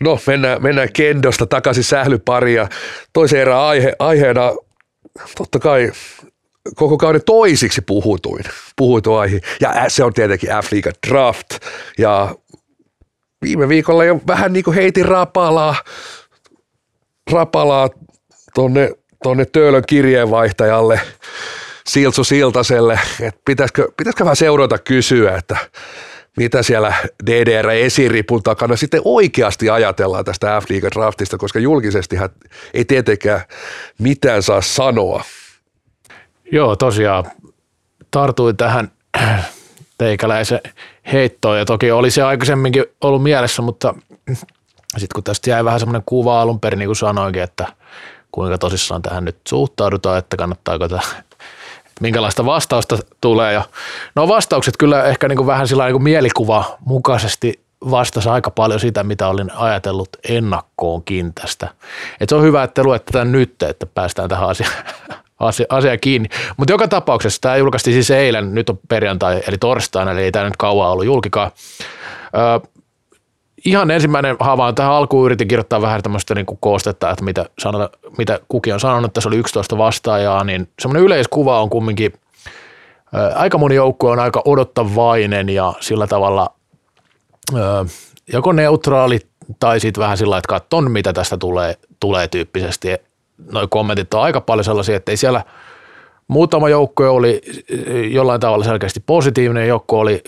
[0.00, 2.68] No mennään, mennään kendosta takaisin sählyparia.
[3.12, 4.52] Toisen erään aihe, aiheena
[5.36, 5.92] totta kai
[6.74, 8.44] koko kauden toisiksi puhutuin,
[8.76, 9.40] puhutuin aihe.
[9.60, 11.48] Ja se on tietenkin F-Liiga Draft.
[11.98, 12.34] Ja
[13.42, 15.74] viime viikolla jo vähän niin kuin heitin rapalaa,
[17.32, 17.88] rapalaa
[18.54, 18.90] tonne,
[19.22, 21.00] tonne Töölön kirjeenvaihtajalle–
[21.88, 25.56] Siltsu Siltaselle, että pitäisikö, pitäisikö vähän seurata kysyä, että
[26.36, 26.94] mitä siellä
[27.26, 32.16] DDR-esiripun takana sitten oikeasti ajatellaan tästä f draftista, koska julkisesti
[32.74, 33.40] ei tietenkään
[33.98, 35.24] mitään saa sanoa.
[36.52, 37.24] Joo, tosiaan
[38.10, 38.90] tartuin tähän
[39.98, 40.60] teikäläisen
[41.12, 43.94] heittoon ja toki oli se aikaisemminkin ollut mielessä, mutta
[44.92, 47.66] sitten kun tästä jäi vähän semmoinen kuva alun perin, niin kuin sanoinkin, että
[48.32, 51.02] kuinka tosissaan tähän nyt suhtaudutaan, että kannattaako tämä
[52.00, 53.52] minkälaista vastausta tulee.
[53.52, 53.62] Ja,
[54.14, 58.80] no vastaukset kyllä ehkä niin kuin vähän sillä niin kuin mielikuva mukaisesti vastasi aika paljon
[58.80, 61.68] sitä, mitä olin ajatellut ennakkoonkin tästä.
[62.20, 64.72] Et se on hyvä, että luette tämän nyt, että päästään tähän asiaan
[65.38, 66.28] asia, asia kiinni.
[66.56, 70.44] Mutta joka tapauksessa tämä julkaistiin siis eilen, nyt on perjantai eli torstaina, eli ei tämä
[70.44, 71.50] nyt kauan ollut julkikaan.
[72.64, 72.68] Ö,
[73.64, 77.90] ihan ensimmäinen havainto tähän alkuun yritin kirjoittaa vähän tämmöistä niin kuin koostetta, että mitä, sanota,
[78.18, 82.12] mitä kukin on sanonut, että se oli 11 vastaajaa, niin semmoinen yleiskuva on kumminkin,
[83.14, 86.54] ää, aika moni joukko on aika odottavainen ja sillä tavalla
[87.54, 87.84] ää,
[88.32, 89.20] joko neutraali
[89.60, 92.88] tai sitten vähän sillä että katson mitä tästä tulee, tulee tyyppisesti.
[93.52, 95.44] Noi kommentit on aika paljon sellaisia, että ei siellä
[96.28, 97.40] muutama joukko oli
[98.10, 100.22] jollain tavalla selkeästi positiivinen, joukko oli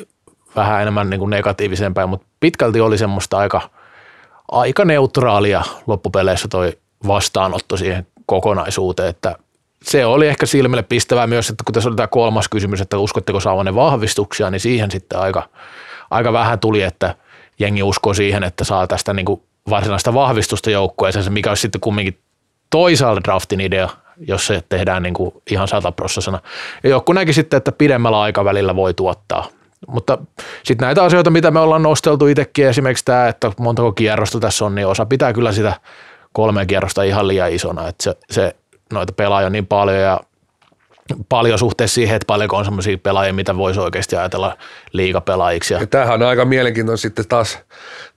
[0.57, 3.61] vähän enemmän niin kuin negatiivisempaa, mutta pitkälti oli semmoista aika,
[4.53, 6.73] aika neutraalia loppupeleissä toi
[7.07, 9.37] vastaanotto siihen kokonaisuuteen, että
[9.83, 13.41] se oli ehkä silmille pistävää myös, että kun tässä oli tämä kolmas kysymys, että uskotteko
[13.41, 15.49] saavanne vahvistuksia, niin siihen sitten aika,
[16.11, 17.15] aika vähän tuli, että
[17.59, 22.19] jengi uskoo siihen, että saa tästä niin kuin varsinaista vahvistusta joukkueeseen, mikä olisi sitten kumminkin
[22.71, 23.89] toisaalta draftin idea,
[24.27, 26.41] jos se tehdään niin kuin ihan sataprossasena.
[26.83, 29.49] Ja joku näki sitten, että pidemmällä aikavälillä voi tuottaa
[29.87, 30.19] mutta
[30.63, 34.75] sitten näitä asioita, mitä me ollaan nosteltu itsekin, esimerkiksi tämä, että montako kierrosta tässä on,
[34.75, 35.75] niin osa pitää kyllä sitä
[36.33, 38.57] kolme kierrosta ihan liian isona, että se, se
[38.93, 40.21] noita pelaajia niin paljon ja
[41.29, 44.57] paljon suhteessa siihen, että paljonko on sellaisia pelaajia, mitä voisi oikeasti ajatella
[44.93, 45.75] liigapelaajiksi.
[45.75, 47.59] Ja tämähän on aika mielenkiintoista sitten taas,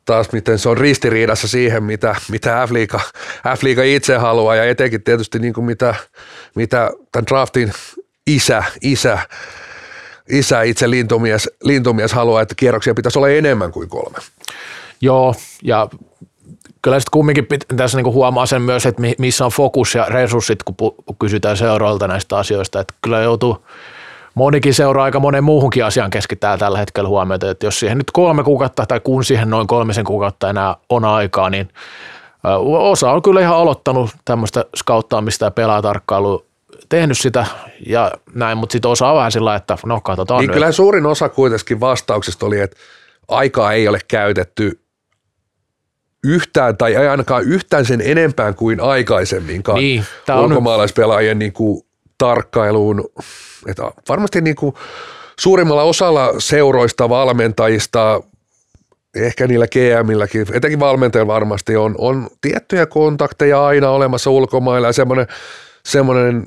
[0.06, 3.00] taas miten se on ristiriidassa siihen, mitä, mitä F-liiga,
[3.58, 5.96] F-liiga itse haluaa ja etenkin tietysti niin kuin mitä,
[6.56, 7.74] mitä tämän draftin
[8.28, 9.20] isä, isä
[10.30, 14.18] isä itse lintumies, lintumies haluaa, että kierroksia pitäisi olla enemmän kuin kolme.
[15.02, 15.88] Joo, ja
[16.82, 20.96] kyllä sitten kumminkin tässä niinku huomaa sen myös, että missä on fokus ja resurssit, kun
[21.20, 23.66] kysytään seurailta näistä asioista, että kyllä joutuu
[24.36, 28.43] monikin seuraa aika monen muuhunkin asiaan keskittää tällä hetkellä huomiota, että jos siihen nyt kolme
[28.43, 31.69] kuukautta tai kun siihen noin kolmisen kuukautta enää on aikaa, niin
[32.63, 36.43] osa on kyllä ihan aloittanut tämmöistä skauttaamista ja pelaatarkkailua
[36.89, 37.46] tehnyt sitä
[37.88, 41.30] ja näin, mutta sitten osa on vähän sillä että no katsotaan niin kyllä suurin osa
[41.30, 42.78] kuitenkin vastauksista oli, että
[43.28, 44.80] aikaa ei ole käytetty
[46.24, 50.06] yhtään tai ei ainakaan yhtään sen enempään kuin aikaisemminkaan niin,
[50.41, 51.84] ulkomaalaispelaajien niin kuin
[52.24, 53.10] tarkkailuun.
[53.68, 54.76] Että varmasti niin kuin
[55.40, 58.22] suurimmalla osalla seuroista, valmentajista,
[59.16, 65.28] ehkä niillä GMilläkin, etenkin valmentajilla varmasti on, on tiettyjä kontakteja aina olemassa ulkomailla ja semmoinen,
[65.86, 66.46] semmoinen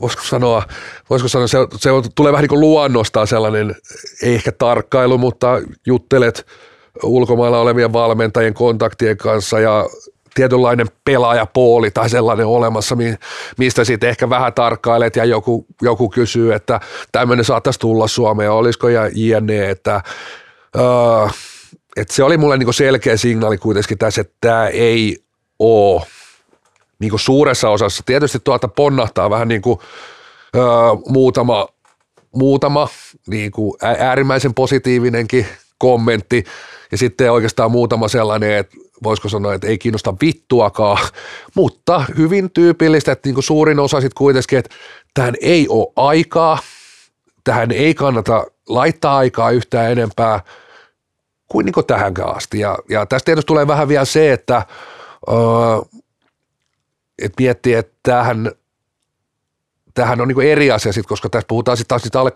[0.00, 0.62] voisiko sanoa,
[1.10, 3.76] voisiko sanoa se, se tulee vähän niin kuin luonnostaan sellainen,
[4.22, 6.46] ei ehkä tarkkailu, mutta juttelet
[7.02, 9.84] ulkomailla olevien valmentajien kontaktien kanssa ja
[10.36, 12.96] tietynlainen pelaajapooli tai sellainen olemassa,
[13.58, 16.80] mistä sitten ehkä vähän tarkkailet ja joku, joku kysyy, että
[17.12, 20.02] tämmöinen saattaisi tulla Suomeen, olisiko ja jne, että
[20.76, 21.30] uh,
[21.96, 25.18] että se oli mulle niinku selkeä signaali kuitenkin tässä, että tämä ei
[25.58, 26.02] ole
[26.98, 28.02] niinku suuressa osassa.
[28.06, 29.78] Tietysti tuolta ponnahtaa vähän niin kuin,
[30.56, 30.64] öö,
[31.08, 31.68] muutama,
[32.34, 32.88] muutama
[33.26, 35.46] niinku äärimmäisen positiivinenkin
[35.78, 36.44] kommentti
[36.92, 41.08] ja sitten oikeastaan muutama sellainen, että voisiko sanoa, että ei kiinnosta vittuakaan,
[41.54, 44.76] mutta hyvin tyypillistä, että niinku suurin osa sitten kuitenkin, että
[45.14, 46.58] tähän ei ole aikaa,
[47.44, 50.40] tähän ei kannata laittaa aikaa yhtään enempää–
[51.48, 52.58] kuin, niin kuin tähänkään asti.
[52.58, 54.66] Ja, ja tästä tietysti tulee vähän vielä se, että
[55.28, 55.36] öö,
[57.22, 58.52] et miettii, että tähän,
[59.94, 62.32] tähän on niin eri asia sit, koska tässä puhutaan sitten taas sitä alle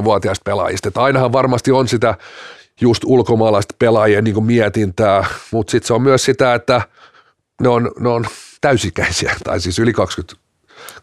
[0.00, 0.88] 23-vuotiaista pelaajista.
[0.88, 2.14] Että ainahan varmasti on sitä
[2.80, 6.82] just ulkomaalaista pelaajien niin mietintää, mutta sitten se on myös sitä, että
[7.60, 8.26] ne on, ne on
[8.60, 10.46] täysikäisiä, tai siis yli 20,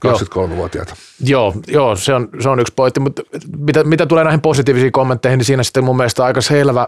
[0.05, 0.95] 23-vuotiaita.
[1.19, 3.21] Joo, joo se, on, se on yksi pointti, mutta
[3.57, 6.87] mitä, mitä tulee näihin positiivisiin kommentteihin, niin siinä sitten mun mielestä aika selvä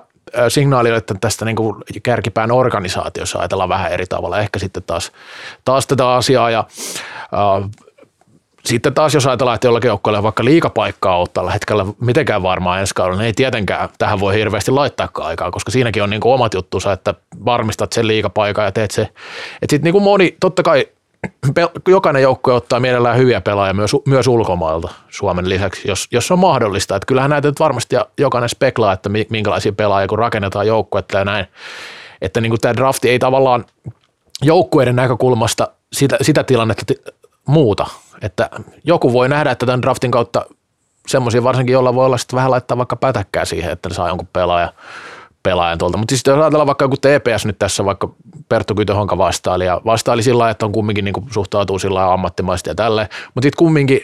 [0.50, 4.40] signaali, että tästä niin kuin kärkipään organisaatiossa ajatellaan vähän eri tavalla.
[4.40, 5.12] Ehkä sitten taas,
[5.66, 6.60] taas tätä asiaa ja
[7.20, 7.70] äh,
[8.66, 12.96] sitten taas jos ajatellaan, että jollakin joukkueella vaikka liikapaikkaa ole tällä hetkellä mitenkään varmaan ensi
[12.96, 16.54] kaudella, niin ei tietenkään tähän voi hirveästi laittaa aikaa, koska siinäkin on niin kuin omat
[16.54, 17.14] juttunsa, että
[17.46, 19.02] varmistat sen liikapaikan ja teet se.
[19.02, 19.16] Että
[19.62, 20.88] sitten niin kuin moni, totta kai
[21.88, 26.96] jokainen joukkue ottaa mielellään hyviä pelaajia myös, myös ulkomailta Suomen lisäksi, jos, jos on mahdollista.
[26.96, 31.46] Että kyllähän näitä nyt varmasti jokainen speklaa, että minkälaisia pelaajia, kun rakennetaan joukkuetta ja näin.
[32.22, 33.66] Että niin kuin tämä drafti ei tavallaan
[34.42, 36.94] joukkueiden näkökulmasta sitä, sitä tilannetta
[37.48, 37.86] muuta.
[38.22, 38.50] Että
[38.84, 40.46] joku voi nähdä, että tämän draftin kautta
[41.08, 44.28] semmoisia varsinkin, jolla voi olla sitten vähän laittaa vaikka pätäkkää siihen, että ne saa jonkun
[44.34, 44.70] pelaajan
[45.44, 45.98] pelaajan tuolta.
[45.98, 48.10] Mutta siis jos ajatellaan vaikka joku TPS nyt tässä, vaikka
[48.50, 52.14] Perttu Kytöhonka vastaili, ja vastaili sillä lailla, että on kumminkin niin kuin suhtautuu sillä lailla
[52.14, 54.02] ammattimaisesti ja tälleen, mutta sitten kumminkin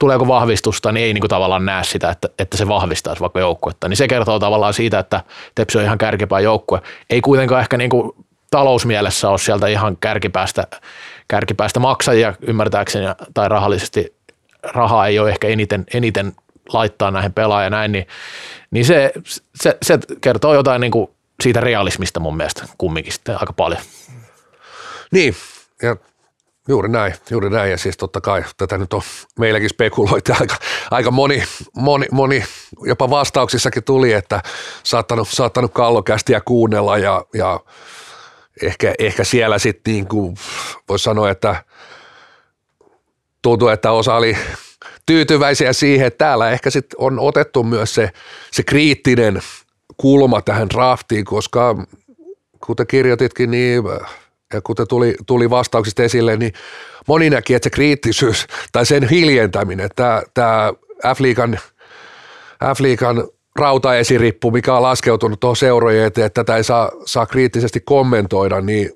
[0.00, 3.88] tuleeko vahvistusta, niin ei niin kuin tavallaan näe sitä, että, että se vahvistaisi vaikka joukkuetta.
[3.88, 5.20] Niin se kertoo tavallaan siitä, että
[5.54, 6.82] Tepsi on ihan kärkipää joukkue.
[7.10, 8.12] Ei kuitenkaan ehkä niin kuin
[8.50, 10.66] talousmielessä ole sieltä ihan kärkipäästä,
[11.30, 14.14] kärkipäästä maksajia ymmärtääkseni tai rahallisesti
[14.62, 16.32] rahaa ei ole ehkä eniten, eniten
[16.72, 18.06] laittaa näihin pelaajia näin, niin,
[18.70, 19.12] niin se,
[19.54, 21.10] se, se, kertoo jotain niin kuin
[21.42, 23.80] siitä realismista mun mielestä kumminkin sitten aika paljon.
[25.12, 25.34] Niin,
[25.82, 25.96] ja
[26.68, 27.70] juuri näin, juuri näin.
[27.70, 29.02] Ja siis totta kai tätä nyt on
[29.38, 30.56] meilläkin spekuloitu aika,
[30.90, 31.42] aika moni,
[31.76, 32.44] moni, moni,
[32.86, 34.42] jopa vastauksissakin tuli, että
[34.82, 37.60] saattanut, saattanut kallokästiä kuunnella ja, ja
[38.62, 40.36] ehkä, ehkä siellä sitten niin kuin
[40.88, 41.64] voisi sanoa, että
[43.42, 44.36] tuntuu, että osa oli
[45.06, 48.10] tyytyväisiä siihen, että täällä ehkä sit on otettu myös se,
[48.50, 49.40] se kriittinen
[49.96, 51.76] kulma tähän draftiin, koska
[52.66, 53.82] kuten kirjoititkin, niin
[54.52, 56.52] ja kuten tuli, tuli vastauksista esille, niin
[57.08, 60.72] moni näki, että se kriittisyys tai sen hiljentäminen, tämä, tämä
[61.06, 61.58] F-liigan,
[62.64, 63.28] F-liigan
[63.60, 68.90] rautaesirippu, mikä on laskeutunut tuohon seurojen eteen, että tätä ei saa, saa kriittisesti kommentoida, niin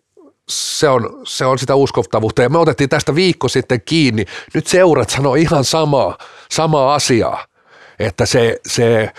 [0.48, 2.42] se on, se on sitä uskottavuutta.
[2.42, 4.24] Ja me otettiin tästä viikko sitten kiinni.
[4.54, 6.18] Nyt seurat sanoo ihan samaa,
[6.50, 7.46] samaa asiaa,
[7.98, 9.10] että se, se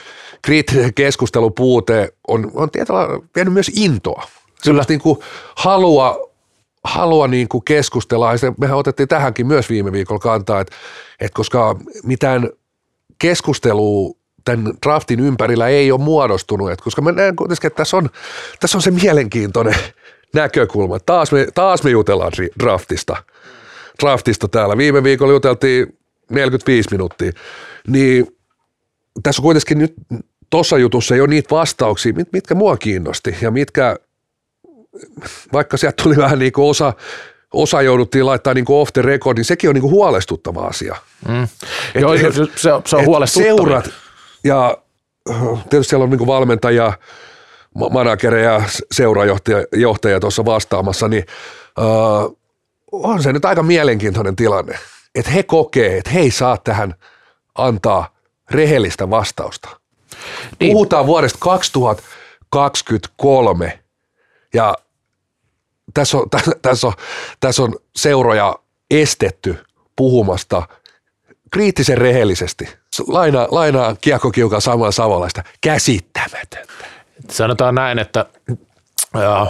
[0.42, 4.24] kriittisen keskustelun puute on, on tietyllä vienyt myös intoa.
[4.64, 4.84] Kyllä.
[4.90, 5.20] Niin kuin
[5.56, 6.30] halua,
[6.84, 10.76] halua niin kuin keskustella, ja mehän otettiin tähänkin myös viime viikolla kantaa, että,
[11.20, 12.50] että koska mitään
[13.20, 14.14] keskustelua
[14.46, 18.10] tämän draftin ympärillä ei ole muodostunut, että koska mä näen kuitenkin, että tässä on,
[18.60, 19.76] tässä on se mielenkiintoinen–
[20.36, 21.00] näkökulma.
[21.00, 23.18] Taas me, taas me jutellaan draftista.
[24.04, 24.78] Draftista täällä.
[24.78, 25.98] Viime viikolla juteltiin
[26.30, 27.32] 45 minuuttia.
[27.88, 28.38] Niin
[29.24, 29.94] tässä on kuitenkin nyt
[30.50, 33.96] tuossa jutussa jo niitä vastauksia, mit, mitkä mua kiinnosti ja mitkä,
[35.54, 36.94] vaikka sieltä tuli vähän niin kuin osa,
[37.54, 40.96] osa jouduttiin laittaa niin kuin off the record, niin sekin on niin kuin huolestuttava asia.
[41.28, 41.44] Mm.
[41.44, 42.22] Et, Joo, et,
[42.56, 43.58] se, se, on huolestuttava.
[43.58, 44.05] Seurat
[44.46, 44.78] ja
[45.70, 46.94] tietysti siellä on niin kuin valmentajia,
[47.92, 51.26] managereja, seurajohtaja tuossa vastaamassa, niin
[51.80, 52.38] uh,
[52.92, 54.80] on se nyt aika mielenkiintoinen tilanne,
[55.16, 56.96] että he kokee, että he ei saa tähän
[57.56, 58.16] antaa
[58.52, 59.70] rehellistä vastausta.
[60.60, 60.72] Niin.
[60.72, 63.80] Puhutaan vuodesta 2023
[64.54, 64.76] ja
[65.94, 66.28] tässä on,
[66.62, 66.94] tässä on,
[67.40, 68.56] tässä on seuroja
[68.92, 69.58] estetty
[69.96, 70.68] puhumasta
[71.52, 72.70] kriittisen rehellisesti.
[73.08, 75.44] Lainaa, lainaa kiekkokiukan samalla savolaista.
[75.62, 76.74] Käsittämätöntä.
[77.30, 78.26] Sanotaan näin, että
[79.14, 79.48] ja,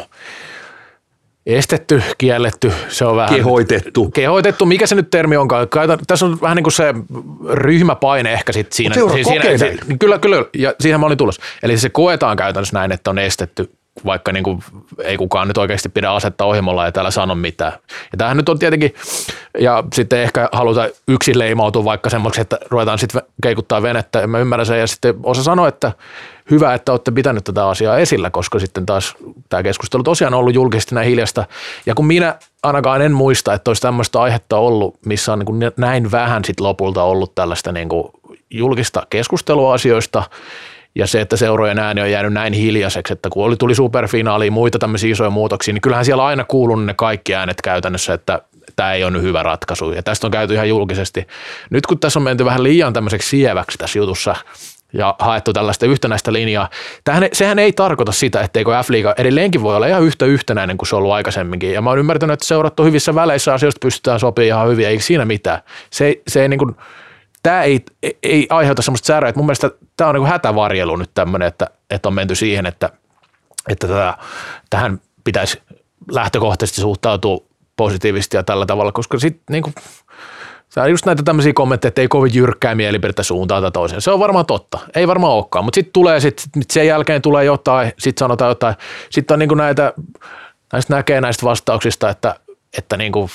[1.46, 3.36] estetty, kielletty, se on vähän...
[3.36, 4.10] Kehoitettu.
[4.10, 5.68] Kehoitettu, mikä se nyt termi onkaan?
[6.08, 6.94] Tässä on vähän niin kuin se
[7.54, 8.96] ryhmäpaine ehkä sitten siinä.
[9.00, 11.42] Mutta siinä, siinä, kyllä, kyllä, ja siihen mä olin tulossa.
[11.64, 13.75] Eli se koetaan käytännössä näin, että on estetty
[14.06, 14.64] vaikka niin kuin
[15.04, 17.72] ei kukaan nyt oikeasti pidä asetta ohjelmalla ja täällä sano mitään.
[18.12, 18.96] Ja tämähän nyt on tietenkin,
[19.60, 24.40] ja sitten ehkä haluta yksin leimautua vaikka semmoiksi, että ruvetaan sitten keikuttaa venettä, ja mä
[24.40, 25.92] ymmärrän sen, ja sitten osa sanoi, että
[26.52, 29.16] hyvä, että olette pitänyt tätä asiaa esillä, koska sitten taas
[29.50, 31.46] tämä keskustelu tosiaan on ollut julkisesti näin hiljasta,
[31.86, 35.60] ja kun minä ainakaan en muista, että olisi tämmöistä aihetta ollut, missä on niin kuin
[35.78, 38.08] näin vähän sit lopulta ollut tällaista niin kuin
[38.50, 40.24] julkista keskustelua asioista,
[40.96, 44.80] ja se, että seurojen ääni on jäänyt näin hiljaiseksi, että kun oli, tuli superfinaaliin muita
[44.80, 48.42] tämmöisiä isoja muutoksia, niin kyllähän siellä aina kuulunut ne kaikki äänet käytännössä, että
[48.76, 49.92] tämä ei ole nyt hyvä ratkaisu.
[49.92, 51.28] Ja tästä on käyty ihan julkisesti.
[51.70, 54.36] Nyt kun tässä on menty vähän liian tämmöiseksi sieväksi tässä jutussa,
[54.94, 56.70] ja haettu tällaista yhtenäistä linjaa.
[57.04, 60.96] Tähän, sehän ei tarkoita sitä, etteikö F-liiga edelleenkin voi olla ihan yhtä yhtenäinen kuin se
[60.96, 61.74] on ollut aikaisemminkin.
[61.74, 65.26] Ja mä oon ymmärtänyt, että seurattu hyvissä väleissä asioista pystytään sopimaan ihan hyvin, ei siinä
[65.26, 65.60] mitään.
[65.90, 66.76] Se, se ei niin kuin,
[67.46, 67.86] tämä ei,
[68.24, 72.10] ei aiheuta semmoista säröä, että mun mielestä tämä on niin hätävarjelu nyt tämmöinen, että, että
[72.10, 72.90] on menty siihen, että,
[73.70, 74.18] että tätä,
[74.70, 75.62] tähän pitäisi
[76.12, 77.38] lähtökohtaisesti suhtautua
[77.78, 79.76] positiivisesti ja tällä tavalla, koska sitten niin kuin,
[80.70, 84.02] se on just näitä tämmöisiä kommentteja, että ei kovin jyrkkää mielipidettä suuntaan tai toiseen.
[84.02, 84.80] Se on varmaan totta.
[84.96, 88.76] Ei varmaan olekaan, mutta sitten tulee, sit, sit sen jälkeen tulee jotain, sitten sanotaan jotain.
[89.10, 89.94] Sitten on niin kuin näitä,
[90.74, 92.36] näistä näkee näistä vastauksista, että,
[92.78, 93.30] että niin kuin,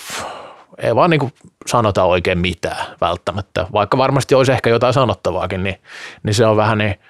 [0.78, 1.32] ei vaan niin kuin
[1.66, 5.80] sanota oikein mitään välttämättä, vaikka varmasti olisi ehkä jotain sanottavaakin, niin,
[6.22, 7.00] niin se on vähän niin,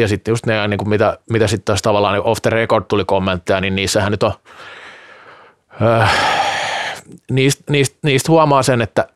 [0.00, 2.84] ja sitten just ne, niin kuin mitä, mitä sitten taas tavallaan niin off the record
[2.88, 4.32] tuli kommentteja, niin niissähän nyt on,
[7.30, 9.08] niistä, niistä, niistä huomaa sen, että,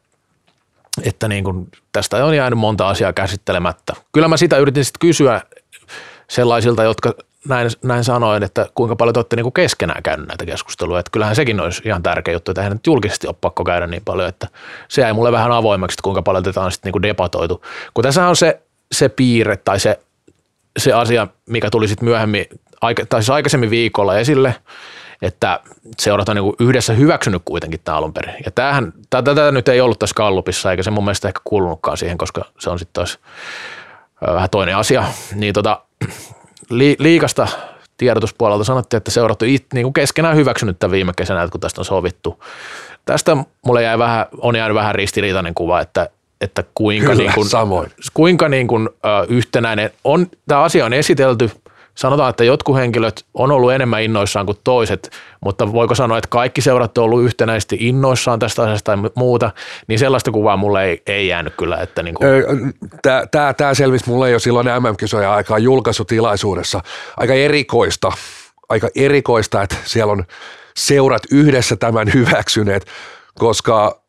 [1.02, 3.92] että niin kuin tästä on jäänyt monta asiaa käsittelemättä.
[4.12, 5.40] Kyllä mä sitä yritin sitten kysyä
[6.28, 7.14] sellaisilta, jotka
[7.48, 11.00] näin, näin sanoin, että kuinka paljon te olette niin keskenään käynyt näitä keskusteluja.
[11.00, 14.02] Että kyllähän sekin olisi ihan tärkeä juttu, että eihän nyt julkisesti ole pakko käydä niin
[14.04, 14.48] paljon, että
[14.88, 17.62] se jäi mulle vähän avoimeksi, että kuinka paljon tätä on sitten niin debatoitu.
[17.94, 18.60] Kun tässä on se,
[18.92, 20.00] se piirre tai se,
[20.78, 22.46] se asia, mikä tuli sitten myöhemmin,
[23.08, 24.54] tai siis aikaisemmin viikolla esille,
[25.22, 25.60] että
[25.98, 28.34] seurat on niin yhdessä hyväksynyt kuitenkin tämä alun perin.
[28.44, 32.18] Ja tämähän, tätä nyt ei ollut tässä kallupissa, eikä se mun mielestä ehkä kuulunutkaan siihen,
[32.18, 33.18] koska se on sitten taas
[34.22, 35.04] vähän toinen asia.
[35.34, 35.82] Niin tota,
[36.70, 37.48] li, liikasta
[37.96, 41.60] tiedotuspuolelta sanottiin, että seurat on it, niin kuin keskenään hyväksynyt tämän viime kesänä, että kun
[41.60, 42.44] tästä on sovittu.
[43.04, 46.08] Tästä mulle jäi vähän, on jäänyt vähän ristiriitainen kuva, että,
[46.40, 47.90] että kuinka, Kyllä, niin kuin, samoin.
[48.14, 50.26] kuinka niin kuin, ö, yhtenäinen on.
[50.48, 51.50] Tämä asia on esitelty–
[51.96, 56.60] sanotaan, että jotkut henkilöt on ollut enemmän innoissaan kuin toiset, mutta voiko sanoa, että kaikki
[56.60, 59.50] seurat on ollut yhtenäisesti innoissaan tästä asiasta tai muuta,
[59.86, 61.76] niin sellaista kuvaa mulle ei, ei jäänyt kyllä.
[61.76, 62.28] Että niin kuin.
[63.30, 66.80] Tämä, tämä selvisi mulle jo silloin MM-kisoja aikaa julkaisutilaisuudessa.
[67.16, 68.12] Aika erikoista,
[68.68, 70.24] aika erikoista, että siellä on
[70.76, 72.86] seurat yhdessä tämän hyväksyneet,
[73.34, 74.00] koska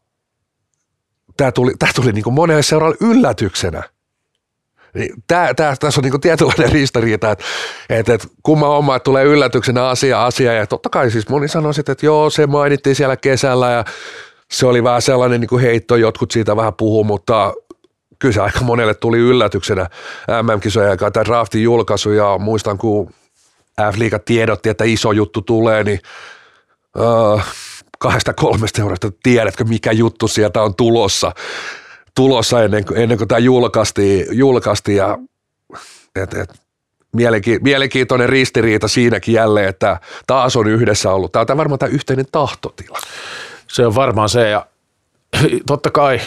[1.38, 3.84] tämä tuli, tämä tuli niin kuin monelle seuralle yllätyksenä–
[4.98, 7.46] niin tää, tää, tässä on niinku tietynlainen ristiriita, että
[7.90, 10.54] et, et kumma homma, että tulee yllätyksenä asia asia.
[10.54, 13.86] Ja totta kai siis moni sanoi sitten, että joo se mainittiin siellä kesällä ja
[14.52, 17.54] se oli vähän sellainen niinku heitto, jotkut siitä vähän puhuu, mutta
[18.20, 19.90] kyllä se aika monelle tuli yllätyksenä
[20.44, 23.14] MM-kisojen aikaa tämä draftin julkaisu ja muistan kun
[23.82, 26.00] F-liiga tiedotti, että iso juttu tulee, niin
[26.98, 27.42] uh,
[28.00, 29.12] kahdesta kolmesta eurosta.
[29.24, 31.32] Tiedätkö mikä juttu sieltä on tulossa
[32.18, 35.18] tulossa ennen, ennen kuin tämä julkaistiin, julkaistiin ja
[36.16, 36.62] et, et,
[37.14, 41.32] mielenki, mielenkiintoinen ristiriita siinäkin jälleen, että taas on yhdessä ollut.
[41.32, 43.00] Tämä on varmaan tämä yhteinen tahtotila.
[43.68, 44.66] Se on varmaan se ja
[45.68, 46.22] totta kai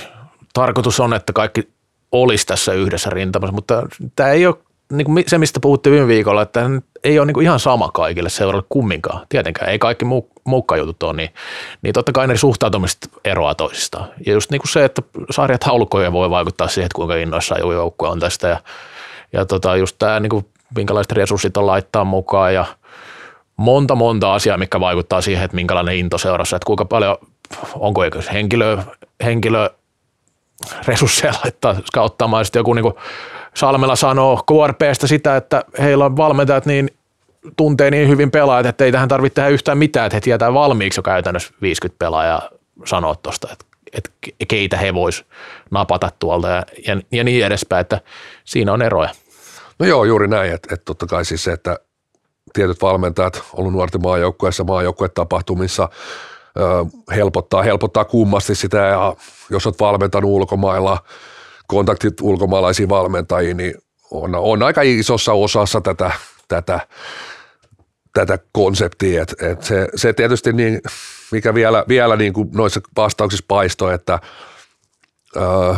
[0.53, 1.69] tarkoitus on, että kaikki
[2.13, 3.83] olisi tässä yhdessä rintamassa, mutta
[4.17, 4.57] tämä ei ole
[4.91, 6.71] niin kuin se, mistä puhuttiin viime viikolla, että
[7.05, 9.27] ei ole niin kuin ihan sama kaikille seuralle kumminkaan.
[9.29, 11.31] Tietenkään ei kaikki muu, muukka jutut ole, niin,
[11.83, 14.09] niin totta kai ne suhtautumiset eroaa toisistaan.
[14.27, 18.09] Ja just niin kuin se, että sarjat haulukoja voi vaikuttaa siihen, että kuinka innoissaan joukkue
[18.09, 18.49] on tästä.
[18.49, 18.61] Ja,
[19.33, 22.65] ja tota, just tämä, niin kuin, minkälaiset resurssit on laittaa mukaan ja
[23.57, 27.17] monta monta asiaa, mikä vaikuttaa siihen, että minkälainen into seurassa, että kuinka paljon,
[27.75, 28.01] onko
[28.33, 28.79] henkilö,
[29.25, 29.71] henkilö
[30.87, 32.95] resursseja laittaa skauttaamaan, sitten joku niin kuin
[33.55, 36.91] Salmela sanoo KRPstä sitä, että heillä on valmentajat niin
[37.57, 40.99] tuntee niin hyvin pelaajat, että ei tähän tarvitse tehdä yhtään mitään, että he tietää valmiiksi
[40.99, 42.49] jo käytännössä 50 pelaajaa
[42.85, 44.11] sanoa tuosta, että, että
[44.49, 45.25] keitä he vois
[45.71, 48.01] napata tuolta ja, ja, ja niin edespäin, että
[48.45, 49.11] siinä on eroja.
[49.79, 51.79] No joo, juuri näin, että, että totta kai siis se, että
[52.53, 55.89] tietyt valmentajat ollut nuorten maajoukkueessa, maajoukkuetapahtumissa
[57.15, 59.17] helpottaa, helpottaa kummasti sitä ja
[59.51, 60.99] jos olet valmentanut ulkomailla–
[61.71, 63.75] kontaktit ulkomaalaisiin valmentajiin, niin
[64.11, 66.11] on, on aika isossa osassa tätä,
[66.49, 66.81] tätä,
[68.13, 69.23] tätä konseptia.
[69.23, 70.81] Et, et se, se, tietysti, niin,
[71.33, 74.19] mikä vielä, vielä niin kuin noissa vastauksissa paistoi, että
[75.37, 75.75] öö,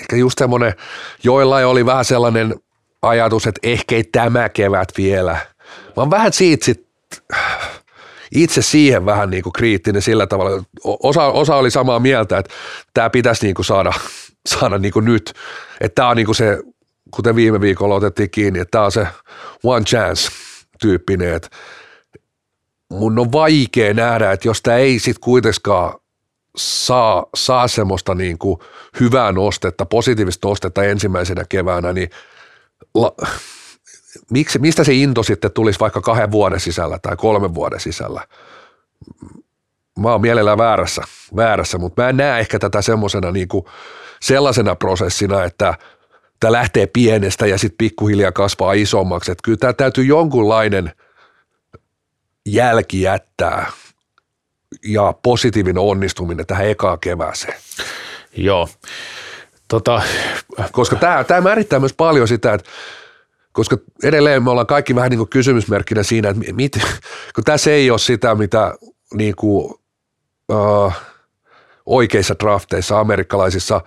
[0.00, 0.74] ehkä just semmoinen,
[1.22, 2.54] joillain oli vähän sellainen
[3.02, 5.38] ajatus, että ehkä ei tämä kevät vielä
[5.96, 6.88] Mä oon vähän siitä sit,
[8.34, 10.64] itse siihen vähän niin kuin kriittinen sillä tavalla.
[10.84, 12.54] Osa, osa oli samaa mieltä, että
[12.94, 13.92] tämä pitäisi niin kuin saada,
[14.46, 15.32] saada niin kuin nyt.
[15.80, 16.62] Että tämä on niin kuin se,
[17.10, 19.06] kuten viime viikolla otettiin kiinni, että tämä on se
[19.64, 20.30] one chance
[20.80, 21.48] tyyppinen, että
[22.90, 25.94] mun on vaikea nähdä, että jos tämä ei sitten kuitenkaan
[26.56, 28.58] saa, saa semmoista niin kuin
[29.00, 32.10] hyvää nostetta, positiivista nostetta ensimmäisenä keväänä, niin
[32.94, 33.14] la,
[34.30, 38.26] miksi, mistä se into sitten tulisi vaikka kahden vuoden sisällä tai kolmen vuoden sisällä?
[39.98, 41.02] Mä oon mielellään väärässä,
[41.36, 43.64] väärässä mutta mä en näe ehkä tätä semmoisena niin kuin
[44.20, 45.74] sellaisena prosessina, että
[46.40, 49.32] tämä lähtee pienestä ja sitten pikkuhiljaa kasvaa isommaksi.
[49.32, 50.92] Että kyllä tämä täytyy jonkunlainen
[52.46, 53.70] jälki jättää
[54.84, 57.58] ja positiivinen onnistuminen tähän ekaan kevääseen.
[58.36, 58.68] Joo.
[59.68, 60.02] Tota,
[60.72, 62.70] Koska tämä, tämä määrittää myös paljon sitä, että
[63.52, 66.72] koska edelleen me ollaan kaikki vähän niin kuin kysymysmerkkinä siinä, että mit,
[67.34, 68.74] kun tässä ei ole sitä, mitä
[69.14, 69.74] niin kuin,
[70.52, 70.92] uh,
[71.86, 73.80] oikeissa drafteissa, amerikkalaisissa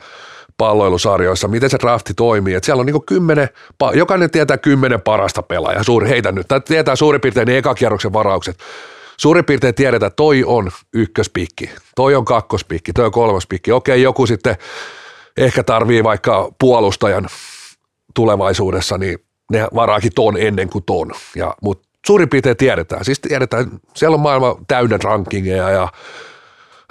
[0.57, 2.53] palloilusarjoissa, miten se drafti toimii.
[2.53, 3.49] Että siellä on niin kymmenen,
[3.93, 8.57] jokainen tietää kymmenen parasta pelaajaa, suuri, heitä nyt, tai tietää suurin piirtein ne ekakierroksen varaukset.
[9.17, 13.71] Suurin piirtein tiedetään, että toi on ykköspikki, toi on kakkospikki, toi on kolmospikki.
[13.71, 14.55] Okei, joku sitten
[15.37, 17.27] ehkä tarvii vaikka puolustajan
[18.15, 19.17] tulevaisuudessa, niin
[19.51, 21.11] ne varaakin ton ennen kuin ton.
[21.35, 23.05] Ja, mutta suurin piirtein tiedetään.
[23.05, 25.87] Siis tiedetään, siellä on maailman täynnä rankingeja ja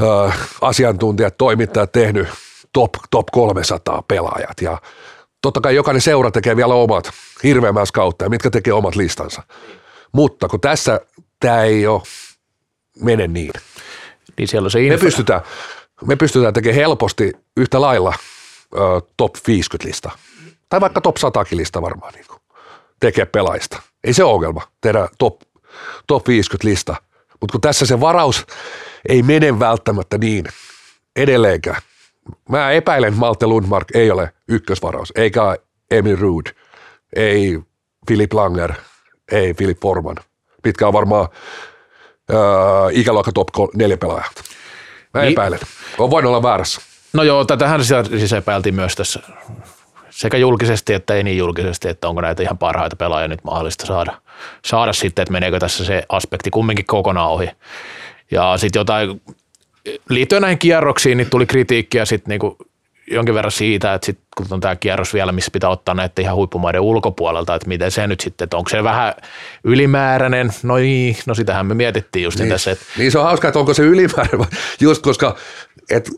[0.02, 0.30] ö,
[0.60, 2.28] asiantuntijat, toimittajat tehnyt
[2.72, 4.60] top, top 300 pelaajat.
[4.62, 4.78] Ja
[5.42, 7.10] totta kai jokainen seura tekee vielä omat
[7.44, 9.42] hirveän kautta, mitkä tekee omat listansa.
[10.12, 11.00] Mutta kun tässä
[11.40, 12.02] tämä ei ole
[13.00, 13.52] mene niin.
[14.38, 15.04] Niin siellä on se Me info.
[15.04, 15.40] pystytään,
[16.06, 18.14] me pystytään tekemään helposti yhtä lailla
[18.74, 18.78] ö,
[19.16, 20.10] top 50-lista.
[20.68, 22.40] Tai vaikka top 100 lista varmaan niin kuin,
[23.00, 23.82] tekee pelaajista.
[24.04, 25.40] Ei se ole ongelma tehdä top,
[26.06, 26.96] top 50-lista.
[27.40, 28.46] Mutta kun tässä se varaus
[29.08, 30.44] ei mene välttämättä niin
[31.16, 31.82] edelleenkään.
[32.48, 35.56] Mä epäilen, että Malte Lundmark ei ole ykkösvaraus, eikä
[35.90, 36.46] Emil Ruud,
[37.16, 37.58] ei
[38.06, 38.72] Philip Langer,
[39.32, 40.16] ei Philip Forman.
[40.64, 41.28] Mitkä on varmaan
[42.30, 42.38] öö,
[42.92, 44.32] ikäluokka top neljä pelaajat.
[45.14, 45.32] Mä Niin.
[45.32, 45.60] epäilen.
[45.98, 46.80] On voinut olla väärässä.
[47.12, 49.20] No joo, tätähän siis epäiltiin myös tässä
[50.18, 54.20] sekä julkisesti että ei niin julkisesti, että onko näitä ihan parhaita pelaajia nyt mahdollista saada,
[54.64, 57.50] saada sitten, että meneekö tässä se aspekti kumminkin kokonaan ohi.
[58.30, 59.20] Ja sitten jotain,
[60.08, 62.56] liittyen näihin kierroksiin, niin tuli kritiikkiä sitten niinku
[63.10, 66.36] jonkin verran siitä, että sit, kun on tämä kierros vielä, missä pitää ottaa näitä ihan
[66.36, 69.14] huippumaiden ulkopuolelta, että miten se nyt sitten, että onko se vähän
[69.64, 72.48] ylimääräinen, no niin, no sitähän me mietittiin just niin.
[72.48, 74.46] tässä, että Niin se on hauska, että onko se ylimäärä, vai-
[74.80, 75.36] just koska
[75.90, 76.10] et,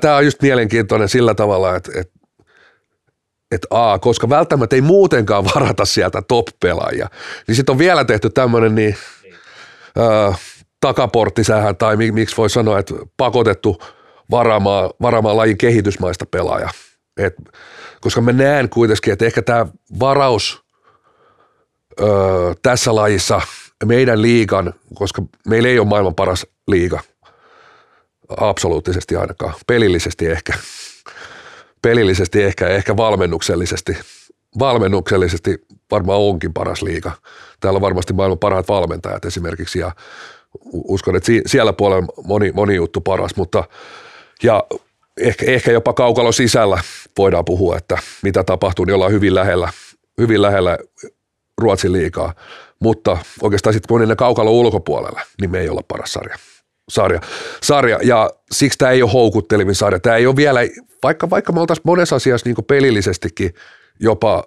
[0.00, 2.10] tämä on just mielenkiintoinen sillä tavalla, että et,
[3.50, 7.08] et A, koska välttämättä ei muutenkaan varata sieltä top-pelaajia,
[7.46, 8.96] niin sitten on vielä tehty tämmöinen niin,
[10.00, 10.32] ö,
[10.80, 13.82] takaporttisähän, tai mi, miksi voi sanoa, että pakotettu
[14.30, 16.68] varaamaan, varaamaan lajin kehitysmaista pelaaja.
[17.16, 17.34] Et,
[18.00, 19.66] koska mä näen kuitenkin, että ehkä tämä
[20.00, 20.64] varaus
[22.00, 22.04] ö,
[22.62, 23.40] tässä lajissa
[23.84, 27.00] meidän liigan, koska meillä ei ole maailman paras liiga,
[28.36, 30.52] absoluuttisesti ainakaan, pelillisesti ehkä,
[31.82, 33.98] pelillisesti ehkä, ehkä valmennuksellisesti,
[34.58, 35.58] valmennuksellisesti
[35.90, 37.12] varmaan onkin paras liiga.
[37.60, 39.92] Täällä on varmasti maailman parhaat valmentajat esimerkiksi ja
[40.72, 43.64] uskon, että si- siellä puolella moni, moni juttu paras, mutta
[44.42, 44.64] ja
[45.20, 46.78] ehkä, ehkä jopa kaukalon sisällä
[47.18, 49.68] voidaan puhua, että mitä tapahtuu, niin ollaan hyvin lähellä,
[50.18, 50.78] hyvin lähellä
[51.58, 52.34] Ruotsin liikaa,
[52.80, 56.36] mutta oikeastaan sitten kun on ne kaukalon ulkopuolella, niin me ei olla paras sarja.
[56.90, 57.20] Sarja.
[57.62, 57.98] sarja.
[58.02, 60.00] Ja siksi tämä ei ole houkuttelevin sarja.
[60.00, 60.60] Tämä ei ole vielä,
[61.02, 63.54] vaikka, vaikka me oltaisiin monessa asiassa niin pelillisestikin
[64.00, 64.44] jopa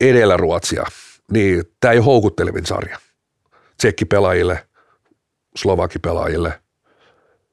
[0.00, 0.84] edellä Ruotsia,
[1.32, 2.98] niin tämä ei ole houkuttelevin sarja.
[3.76, 4.66] Tsekkipelaajille,
[5.56, 6.60] slovakipelaajille,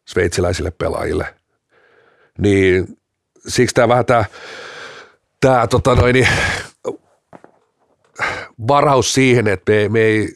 [0.05, 1.35] sveitsiläisille pelaajille.
[2.37, 2.97] Niin
[3.47, 4.25] siksi tämä vähän tämä,
[5.39, 6.27] tämä tota noin,
[8.67, 10.35] varaus siihen, että me, me ei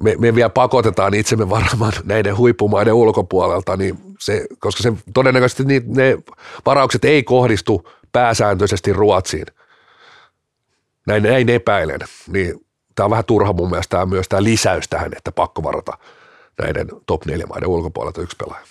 [0.00, 5.82] me, me vielä pakotetaan itsemme varaamaan näiden huippumaiden ulkopuolelta, niin se, koska se todennäköisesti niin,
[5.86, 6.18] ne
[6.66, 9.46] varaukset ei kohdistu pääsääntöisesti Ruotsiin.
[11.06, 12.00] Näin, näin epäilen.
[12.28, 15.98] Niin tämä on vähän turha mun mielestä tämä myös tämä lisäys tähän, että pakko varata
[16.62, 18.66] näiden top 4 maiden ulkopuolelta yksi pelaaja.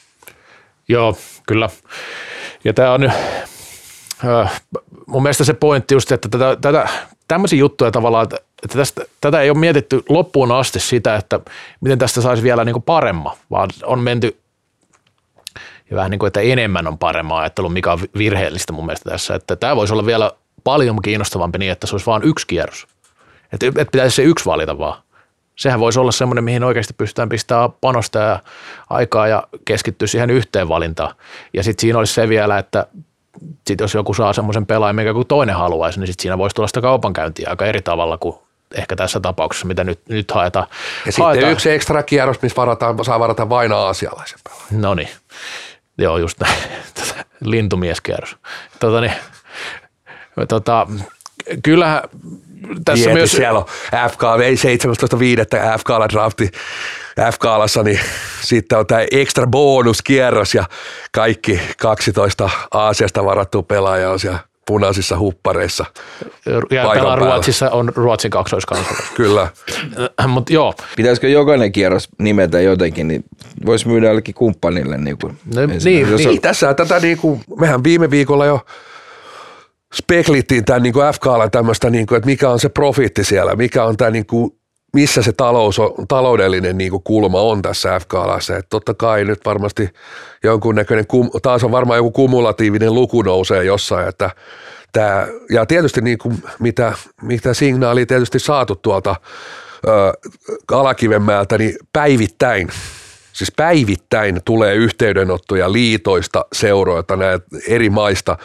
[0.88, 1.18] Joo,
[1.48, 1.70] kyllä.
[2.64, 4.48] Ja tämä on ö,
[5.08, 6.88] mun mielestä se pointti just, että tätä, tätä,
[7.28, 11.39] tämmöisiä juttuja tavallaan, että, tästä, tätä ei ole mietitty loppuun asti sitä, että
[11.82, 14.43] miten tästä saisi vielä niin kuin paremman, vaan on menty
[15.94, 19.36] ja vähän niin kuin, että enemmän on paremmaa ajattelu, mikä on virheellistä mun mielestä tässä,
[19.36, 20.32] että tämä voisi olla vielä
[20.64, 22.88] paljon kiinnostavampi niin, että se olisi vain yksi kierros.
[23.54, 25.04] Että, että pitäisi se yksi valita vaan.
[25.56, 28.39] Sehän voisi olla semmoinen, mihin oikeasti pystytään pistämään panosta ja
[28.89, 31.16] aikaa ja keskittyä siihen yhteen valintaan.
[31.54, 32.88] Ja sitten siinä olisi se vielä, että
[33.68, 36.68] sit jos joku saa semmoisen pelaajan, mikä kuin toinen haluaisi, niin sit siinä voisi tulla
[36.68, 38.36] sitä kaupankäyntiä aika eri tavalla kuin
[38.74, 40.68] ehkä tässä tapauksessa, mitä nyt, nyt haetaan.
[41.06, 41.52] Ja sitten haetaan.
[41.52, 44.82] yksi ekstra kierros, missä varataan, saa varata vain aasialaisen pelaajan.
[44.82, 45.10] No niin,
[45.98, 46.58] joo just näin,
[47.00, 48.38] tota, lintumieskierros.
[48.80, 49.14] Tota, niin,
[50.48, 50.88] tota,
[51.64, 52.02] kyllähän
[52.86, 53.32] tässä Mieti, myös...
[53.32, 53.66] siellä on
[54.12, 55.80] FK, ei 17.5.
[55.80, 56.52] FKlla drafti
[57.34, 58.00] FKlassa, niin
[58.41, 60.66] sitten on tämä extra bonuskierros ja
[61.12, 65.86] kaikki 12 Aasiasta varattu pelaaja on siellä punaisissa huppareissa.
[66.45, 67.16] Ja pelaa päällä.
[67.16, 69.09] Ruotsissa on Ruotsin kaksoiskansalaisuus.
[69.18, 69.47] Kyllä.
[70.28, 73.24] Mutta joo, Pitäisikö jokainen kierros nimetä jotenkin, niin
[73.66, 74.97] voisi myydä jollekin kumppanille.
[74.97, 75.89] Niin, kuin No, esimerkiksi.
[75.89, 78.66] niin, Jos on- Niin, tässä tätä niin kuin, mehän viime viikolla jo
[79.93, 83.84] speklittiin tämän niin kuin FKlla tämmöistä, niin kuin, että mikä on se profiitti siellä, mikä
[83.84, 84.51] on tämä niin kuin,
[84.94, 88.58] missä se talous on, taloudellinen niin kuin kulma on tässä FKlassa.
[88.58, 89.89] Että totta kai nyt varmasti
[90.44, 91.06] jonkunnäköinen,
[91.41, 94.30] taas on varmaan joku kumulatiivinen luku nousee jossain, että
[94.91, 99.16] tämä, ja tietysti niin kuin, mitä, mitä signaalia tietysti saatu tuolta
[99.88, 100.14] ö,
[100.72, 102.70] Alakivenmäeltä, niin päivittäin
[103.34, 108.38] Siis päivittäin tulee yhteydenottoja liitoista, seuroilta, näitä eri maista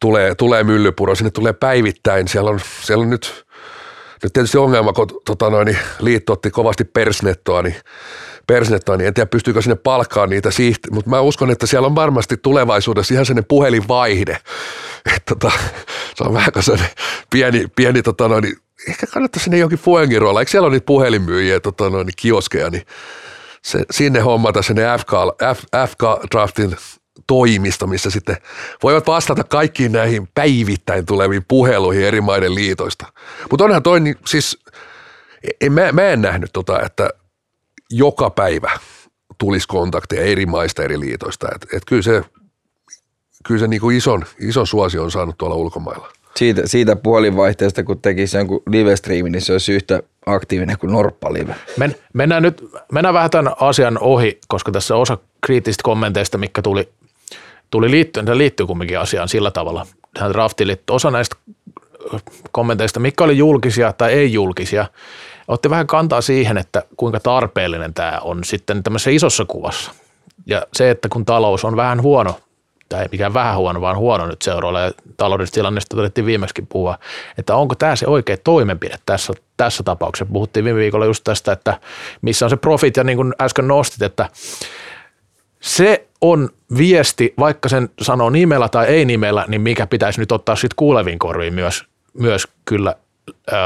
[0.00, 2.28] tulee, tulee myllypuro, sinne tulee päivittäin.
[2.28, 3.44] Siellä on, siellä on nyt,
[4.22, 7.74] nyt tietysti ongelma, kun tota noin, niin liitto otti kovasti persnettoa, niin
[8.46, 11.94] persnettoa, niin en tiedä pystyykö sinne palkkaan niitä siihti, mutta mä uskon, että siellä on
[11.94, 14.38] varmasti tulevaisuudessa ihan sellainen puhelinvaihde,
[15.16, 15.52] että tota,
[16.14, 16.90] se on vähän sellainen
[17.30, 18.56] pieni, pieni tota noin, niin
[18.88, 22.86] ehkä kannattaa sinne johonkin Fuengirolla, eikö siellä ole niitä puhelinmyyjiä, tota noin, niin kioskeja, niin
[23.62, 25.12] se, sinne hommata sinne FK,
[25.54, 26.76] F, FK-draftin
[27.26, 28.36] toimisto, missä sitten
[28.82, 33.06] voivat vastata kaikkiin näihin päivittäin tuleviin puheluihin eri maiden liitoista.
[33.50, 34.58] Mutta onhan toi, niin, siis
[35.60, 37.10] en, mä, mä en nähnyt tota, että
[37.90, 38.70] joka päivä
[39.38, 41.48] tulisi kontakteja eri maista eri liitoista.
[41.54, 42.22] Et, et kyllä se,
[43.46, 46.08] kyllä se niinku ison, ison suosion on saanut tuolla ulkomailla.
[46.36, 51.54] Siitä, siitä puolivaihteesta, kun tekisi jonkun live-striimin, niin se olisi yhtä aktiivinen kuin Norppa-live.
[51.76, 56.88] Men, mennään nyt mennään vähän tämän asian ohi, koska tässä osa kriittisistä kommenteista, mikä tuli,
[57.70, 59.86] tuli liittyen, tämä liittyy kumminkin asiaan sillä tavalla.
[60.14, 61.36] Tähän draftiin liittyy osa näistä
[62.52, 64.86] kommenteista, mikä oli julkisia tai ei julkisia,
[65.48, 69.92] otti vähän kantaa siihen, että kuinka tarpeellinen tämä on sitten tämmöisessä isossa kuvassa.
[70.46, 72.40] Ja se, että kun talous on vähän huono,
[72.88, 76.98] tai ei mikään vähän huono, vaan huono nyt seuraalla, ja taloudellisesta tilanteesta todettiin viimeksi puhua,
[77.38, 80.32] että onko tämä se oikea toimenpide tässä, tässä tapauksessa.
[80.32, 81.80] Puhuttiin viime viikolla just tästä, että
[82.22, 84.28] missä on se profit, ja niin kuin äsken nostit, että
[85.60, 86.48] se on
[86.78, 91.18] viesti, vaikka sen sanoo nimellä tai ei nimellä, niin mikä pitäisi nyt ottaa sitten kuuleviin
[91.18, 92.94] korviin myös, myös kyllä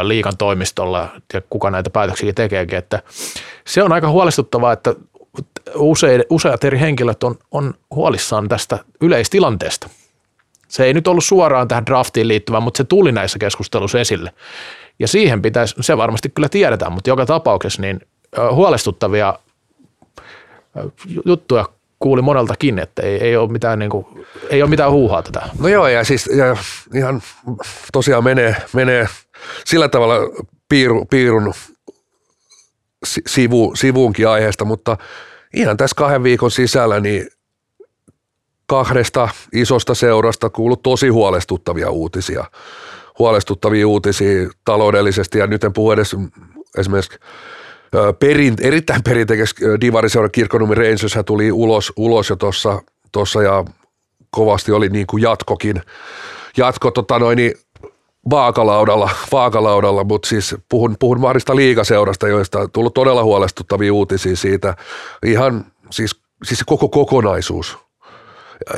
[0.02, 3.02] liikan toimistolla ja kuka näitä päätöksiä tekeekin, että
[3.66, 4.94] se on aika huolestuttavaa, että
[5.74, 9.88] usein, useat eri henkilöt on, on huolissaan tästä yleistilanteesta.
[10.68, 14.32] Se ei nyt ollut suoraan tähän draftiin liittyvä, mutta se tuli näissä keskusteluissa esille.
[14.98, 18.00] Ja siihen pitäisi, se varmasti kyllä tiedetään, mutta joka tapauksessa niin
[18.52, 19.34] huolestuttavia
[21.26, 21.68] juttuja
[22.02, 24.06] kuuli moneltakin, että ei, ei, ole mitään, niin kuin,
[24.50, 25.48] ei ole mitään huuhaa tätä.
[25.58, 26.56] No joo, ja siis ja
[26.94, 27.22] ihan
[27.92, 29.08] tosiaan menee, menee
[29.64, 30.14] sillä tavalla
[30.68, 31.54] piiru, piirun
[33.04, 34.96] si- sivu, sivuunkin aiheesta, mutta
[35.54, 37.26] ihan tässä kahden viikon sisällä niin
[38.66, 42.44] kahdesta isosta seurasta kuuluu tosi huolestuttavia uutisia.
[43.18, 46.16] Huolestuttavia uutisia taloudellisesti, ja nyt en puhu edes
[46.78, 47.18] esimerkiksi
[48.18, 52.82] perin, erittäin perinteikäs divariseura Kirkkonummi Rangers tuli ulos, ulos jo tuossa
[53.12, 53.64] tossa ja
[54.30, 55.82] kovasti oli niin kuin jatkokin,
[56.56, 57.54] jatko tota noin, niin
[58.30, 64.76] vaakalaudalla, vaakalaudalla, mutta siis puhun, puhun Marista liigaseurasta, joista on tullut todella huolestuttavia uutisia siitä.
[65.26, 67.78] Ihan siis, siis koko kokonaisuus,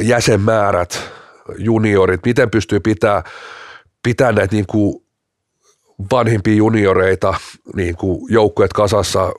[0.01, 1.13] jäsenmäärät,
[1.59, 3.23] juniorit, miten pystyy pitää,
[4.03, 5.04] pitää näitä niin kuin
[6.13, 7.35] vanhimpia junioreita,
[7.75, 9.33] niin kuin joukkueet kasassa,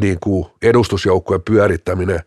[0.00, 2.20] niin kuin edustusjoukkueen pyörittäminen.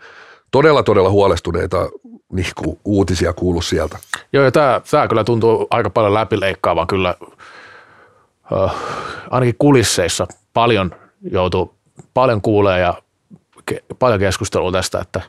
[0.52, 1.90] Todella, todella huolestuneita
[2.34, 3.98] niin kuin uutisia kuulu sieltä.
[4.34, 7.16] Joo, ja tämä, tämä kyllä tuntuu aika paljon läpileikkaavan kyllä,
[8.54, 8.76] äh,
[9.30, 10.92] ainakin kulisseissa paljon
[11.32, 11.76] joutuu,
[12.14, 12.94] paljon kuulee ja
[13.66, 15.22] ke, paljon keskustelua tästä, että,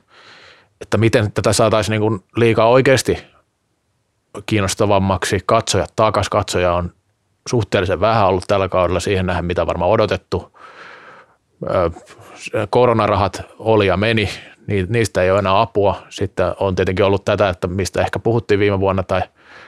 [0.81, 3.19] että miten tätä saataisiin niin kuin liikaa oikeasti
[4.47, 5.39] kiinnostavammaksi.
[5.47, 6.93] Katsojat, takas katsoja on
[7.49, 10.59] suhteellisen vähän ollut tällä kaudella siihen nähden, mitä varmaan odotettu.
[12.71, 14.29] Koronarahat oli ja meni,
[14.67, 16.03] Ni- niistä ei ole enää apua.
[16.09, 19.23] Sitten on tietenkin ollut tätä, että mistä ehkä puhuttiin viime vuonna tai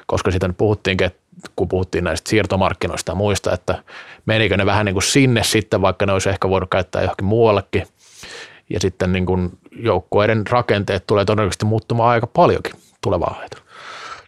[0.07, 1.11] koska siitä nyt puhuttiinkin,
[1.57, 3.83] kun puhuttiin näistä siirtomarkkinoista ja muista, että
[4.27, 7.87] menikö ne vähän niin kuin sinne sitten, vaikka ne olisi ehkä voinut käyttää johonkin muuallekin.
[8.71, 13.65] Ja sitten niin kuin joukkueiden rakenteet tulee todennäköisesti muuttumaan aika paljonkin tulevaa aikana.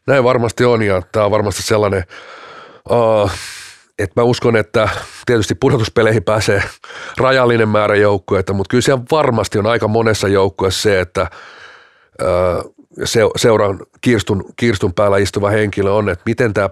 [0.07, 2.05] Näin varmasti on ja tämä on varmasti sellainen,
[2.91, 3.31] uh,
[3.99, 4.89] että mä uskon, että
[5.27, 6.63] tietysti pudotuspeleihin pääsee
[7.19, 11.31] rajallinen määrä joukkueita, mutta kyllä siellä varmasti on aika monessa joukkueessa se, että
[12.23, 12.75] uh,
[13.05, 16.71] se, seuran kirstun, kirstun päällä istuva henkilö on, että miten tämä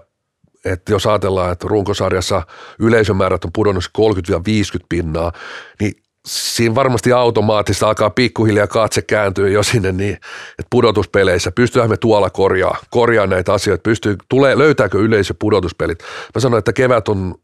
[0.65, 2.41] että jos ajatellaan, että runkosarjassa
[2.79, 5.31] yleisömäärät on pudonnut 30-50 pinnaa,
[5.79, 5.93] niin
[6.25, 10.13] siinä varmasti automaattisesti alkaa pikkuhiljaa katse kääntyä jo sinne niin,
[10.49, 15.99] että pudotuspeleissä, pystytään me tuolla korjaa, korjaa näitä asioita, pystyy, tulee, löytääkö yleisö pudotuspelit.
[16.35, 17.35] Mä sanoin, että kevät on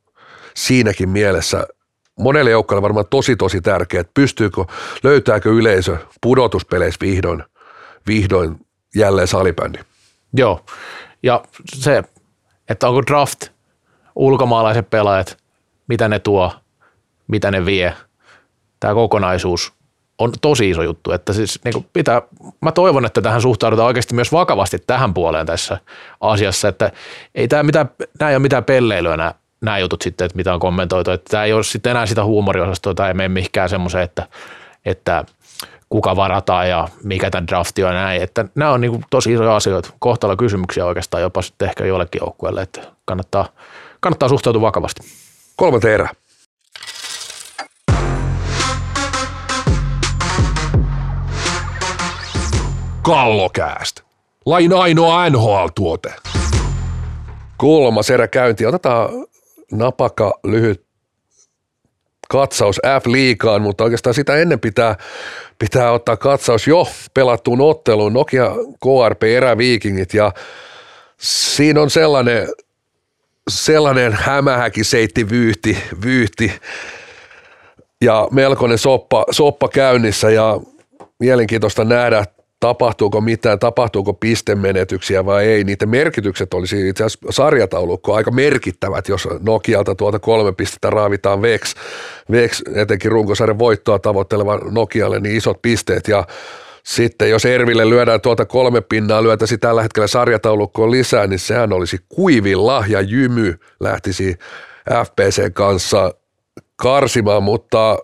[0.55, 1.67] siinäkin mielessä
[2.19, 4.65] monelle joukkueelle varmaan tosi tosi tärkeää, että pystyykö,
[5.03, 7.43] löytääkö yleisö pudotuspeleissä vihdoin,
[8.07, 8.55] vihdoin
[8.95, 9.79] jälleen salibändi.
[10.33, 10.65] Joo,
[11.23, 11.43] ja
[11.75, 12.03] se,
[12.69, 13.47] että onko draft,
[14.15, 15.37] ulkomaalaiset pelaajat,
[15.87, 16.53] mitä ne tuo,
[17.27, 17.93] mitä ne vie,
[18.81, 19.73] tämä kokonaisuus
[20.17, 22.21] on tosi iso juttu, että siis niin kuin pitää,
[22.61, 25.77] mä toivon, että tähän suhtaudutaan oikeasti myös vakavasti tähän puoleen tässä
[26.21, 26.91] asiassa, että
[27.35, 30.59] ei tämä mitään, nämä ei ole mitään pelleilyä nämä, nämä jutut sitten, että mitä on
[30.59, 34.27] kommentoitu, että tämä ei ole sitten enää sitä huumoriosastoa tai ei mene mihinkään semmoiseen, että,
[34.85, 35.25] että
[35.89, 38.21] kuka varataan ja mikä tämä drafti on näin.
[38.21, 42.21] Että nämä on niin kuin tosi isoja asioita, kohtalo kysymyksiä oikeastaan jopa sitten ehkä jollekin
[42.23, 43.47] joukkueelle, että kannattaa,
[43.99, 45.01] kannattaa suhtautua vakavasti.
[45.55, 46.09] Kolme erää.
[53.01, 54.01] Kallokääst.
[54.45, 56.13] Lain ainoa NHL-tuote.
[57.57, 58.65] Kolmas erä käynti.
[58.65, 59.09] Otetaan
[59.71, 60.85] napaka lyhyt
[62.29, 64.95] katsaus F-liigaan, mutta oikeastaan sitä ennen pitää,
[65.59, 68.51] pitää ottaa katsaus jo pelattuun otteluun Nokia
[68.83, 70.31] KRP eräviikingit ja
[71.17, 72.47] siinä on sellainen,
[73.49, 76.53] sellainen hämähäki seitti vyyhti, vyyhti
[78.01, 80.59] ja melkoinen soppa, soppa käynnissä ja
[81.19, 82.25] mielenkiintoista nähdä,
[82.61, 85.63] tapahtuuko mitään, tapahtuuko pistemenetyksiä vai ei.
[85.63, 91.75] Niiden merkitykset olisi itse asiassa sarjataulukko aika merkittävät, jos Nokialta tuota kolme pistettä raavitaan Vex,
[92.31, 96.27] Vex etenkin runkosarjan voittoa tavoitteleva Nokialle, niin isot pisteet ja
[96.83, 101.97] sitten jos Erville lyödään tuota kolme pinnaa, lyötäisi tällä hetkellä sarjataulukkoon lisää, niin sehän olisi
[102.09, 104.35] kuivilla ja Jymy lähtisi
[105.05, 106.13] FPC kanssa
[106.75, 107.97] karsimaan, mutta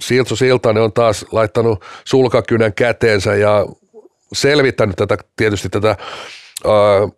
[0.00, 3.66] Siltsu Siltanen on taas laittanut sulkakynän käteensä ja
[4.32, 7.12] selvittänyt tätä, tietysti tätä äh,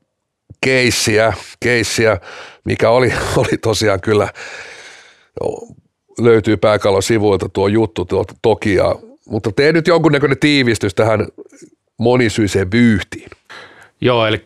[0.61, 2.21] keissiä, keissiä,
[2.65, 4.29] mikä oli, oli tosiaan kyllä,
[6.21, 8.97] löytyy pääkallon sivuilta tuo juttu tuo, toki, ja,
[9.29, 11.29] mutta tee nyt jonkunnäköinen tiivistys tähän
[11.99, 13.31] monisyiseen vyyhtiin.
[14.01, 14.43] Joo, eli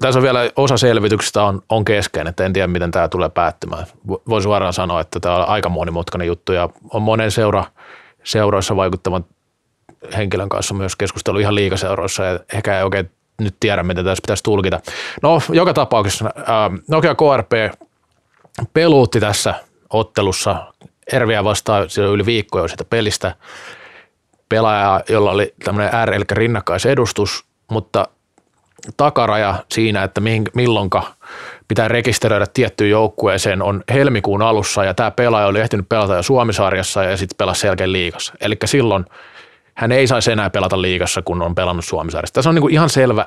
[0.00, 3.86] tässä on vielä osa selvityksestä on, on kesken, että en tiedä miten tämä tulee päättymään.
[4.28, 7.64] Voin suoraan sanoa, että tämä on aika monimutkainen juttu ja on monen seura,
[8.24, 9.24] seuroissa vaikuttavan
[10.16, 14.42] henkilön kanssa myös keskustelu ihan liikaseuroissa ja ehkä ei oikein nyt tiedä, miten tässä pitäisi
[14.42, 14.80] tulkita.
[15.22, 17.52] No, joka tapauksessa ää, Nokia KRP
[18.72, 19.54] peluutti tässä
[19.90, 20.72] ottelussa
[21.12, 23.34] Erviä vastaan siellä yli viikko jo sitä pelistä
[24.48, 28.08] pelaaja, jolla oli tämmöinen R, eli rinnakkaisedustus, mutta
[28.96, 30.20] takaraja siinä, että
[30.54, 31.02] milloinka
[31.68, 37.04] pitää rekisteröidä tiettyyn joukkueeseen on helmikuun alussa ja tämä pelaaja oli ehtinyt pelata jo Suomisarjassa
[37.04, 38.32] ja sitten pelasi selkeän liigassa.
[38.40, 39.04] Eli silloin
[39.74, 42.34] hän ei saisi enää pelata liigassa, kun on pelannut Suomisarjassa.
[42.34, 43.26] Tässä on niin kuin ihan selvä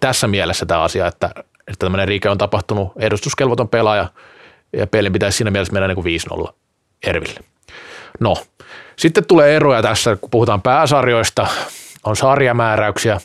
[0.00, 4.08] tässä mielessä tämä asia, että, että tämmöinen rike on tapahtunut edustuskelvoton pelaaja
[4.72, 6.52] ja pelin pitäisi siinä mielessä mennä niin kuin 5-0
[7.06, 7.40] Erville.
[8.20, 8.36] No,
[8.96, 11.46] sitten tulee eroja tässä, kun puhutaan pääsarjoista,
[12.04, 13.20] on sarjamääräyksiä,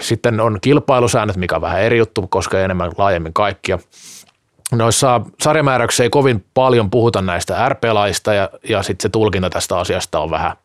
[0.00, 3.78] sitten on kilpailusäännöt, mikä on vähän eri juttu, koska enemmän laajemmin kaikkia.
[4.72, 10.18] Noissa sarjamääräyksissä ei kovin paljon puhuta näistä RP-laista ja, ja sitten se tulkinta tästä asiasta
[10.18, 10.56] on vähän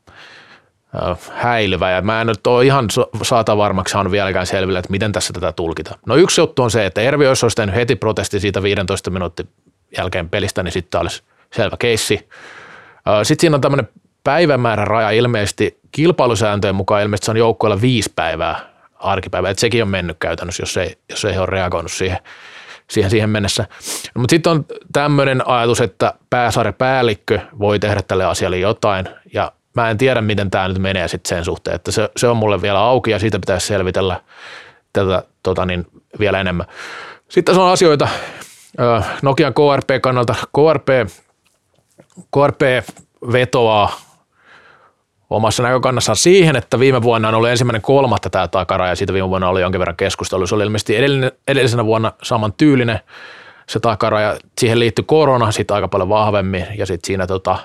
[1.31, 2.87] häilyvä ja mä en nyt ole ihan
[3.23, 5.97] saata varmaksi saanut vieläkään selville, että miten tässä tätä tulkita.
[6.05, 9.49] No yksi juttu on se, että Ervi olisi tehnyt heti protesti siitä 15 minuutin
[9.97, 12.29] jälkeen pelistä, niin sitten olisi selvä keissi.
[13.23, 13.89] Sitten siinä on tämmöinen
[14.23, 19.89] päivämäärä raja ilmeisesti kilpailusääntöjen mukaan ilmeisesti se on joukkueella viisi päivää arkipäivää, että sekin on
[19.89, 22.17] mennyt käytännössä, jos ei, jos ei ole reagoinut siihen,
[22.89, 23.67] siihen, siihen mennessä.
[24.15, 29.89] No, mutta sitten on tämmöinen ajatus, että pääsarjapäällikkö voi tehdä tälle asialle jotain ja mä
[29.89, 32.79] en tiedä, miten tämä nyt menee sitten sen suhteen, että se, se on mulle vielä
[32.79, 34.21] auki ja siitä pitäisi selvitellä
[34.93, 35.87] tätä tota niin,
[36.19, 36.67] vielä enemmän.
[37.29, 38.07] Sitten on asioita
[39.21, 40.35] Nokian KRP kannalta.
[40.35, 40.87] KRP,
[42.31, 42.61] KRP
[43.31, 44.10] vetoaa
[45.31, 49.29] omassa näkökannassaan siihen, että viime vuonna on ollut ensimmäinen kolmatta tämä takara ja siitä viime
[49.29, 50.47] vuonna oli jonkin verran keskustelua.
[50.47, 50.95] Se oli ilmeisesti
[51.47, 52.99] edellisenä vuonna saman tyylinen
[53.67, 57.57] se takara ja siihen liittyi korona sitten aika paljon vahvemmin ja sitten siinä tota,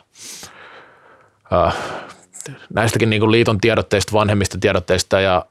[1.52, 1.76] äh,
[2.74, 5.46] näistäkin niin liiton tiedotteista, vanhemmista tiedotteista ja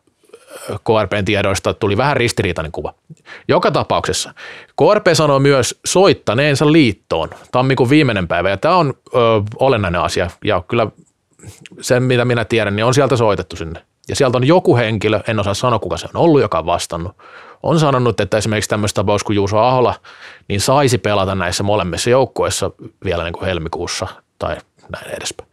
[0.65, 2.93] KRPn tiedoista tuli vähän ristiriitainen kuva.
[3.47, 4.33] Joka tapauksessa
[4.75, 9.19] KRP sanoo myös soittaneensa liittoon tammikuun viimeinen päivä ja tämä on ö,
[9.59, 10.87] olennainen asia ja kyllä
[11.81, 13.81] sen mitä minä tiedän, niin on sieltä soitettu sinne.
[14.09, 17.15] Ja sieltä on joku henkilö, en osaa sanoa kuka se on ollut, joka on vastannut,
[17.63, 19.95] on sanonut, että esimerkiksi tämmöistä tapaus kuin Juuso Ahola,
[20.47, 22.71] niin saisi pelata näissä molemmissa joukkueissa
[23.05, 24.07] vielä niin kuin helmikuussa
[24.39, 24.57] tai
[24.91, 25.49] näin edespäin.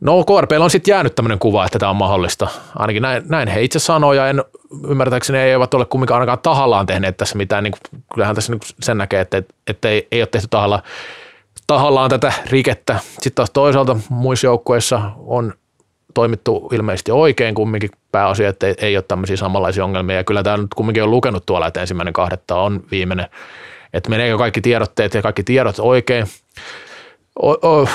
[0.00, 2.48] No KRPllä on sitten jäänyt tämmöinen kuva, että tämä on mahdollista.
[2.76, 4.44] Ainakin näin, näin he itse sanoo ja en,
[4.88, 7.64] ymmärtääkseni ei ole ole kumminkaan ainakaan tahallaan tehneet tässä mitään.
[7.64, 7.74] Niin
[8.14, 10.82] kyllähän tässä niin sen näkee, että, että ei, ei ole tehty tahallaan,
[11.70, 12.98] tahallaan tätä rikettä.
[13.02, 15.54] Sitten taas toisaalta muissa joukkueissa on
[16.14, 20.16] toimittu ilmeisesti oikein kumminkin pääosin, että ei, ei ole tämmöisiä samanlaisia ongelmia.
[20.16, 23.26] Ja kyllä tämä nyt kumminkin on lukenut tuolla, että ensimmäinen kahdetta on viimeinen.
[23.92, 26.26] Että meneekö kaikki tiedotteet ja kaikki tiedot oikein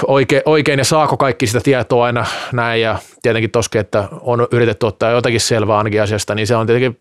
[0.07, 4.85] oikein, oikein ja saako kaikki sitä tietoa aina näin ja tietenkin toskin, että on yritetty
[4.85, 6.99] ottaa jotakin selvää ainakin asiasta, niin se on tietenkin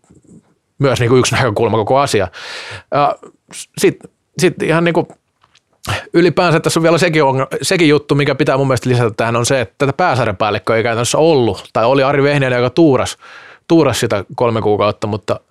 [0.79, 2.27] myös niin kuin yksi näkökulma koko asia.
[3.77, 4.09] Sitten
[4.39, 5.07] sit ihan niin kuin
[6.13, 9.45] ylipäänsä tässä on vielä sekin, on, sekin juttu, mikä pitää mun mielestä lisätä tähän, on
[9.45, 13.17] se, että tätä pääsarjapäällikköä ei käytännössä ollut, tai oli Ari Vehniäinen, joka tuuras,
[13.67, 15.39] tuuras sitä kolme kuukautta, mutta–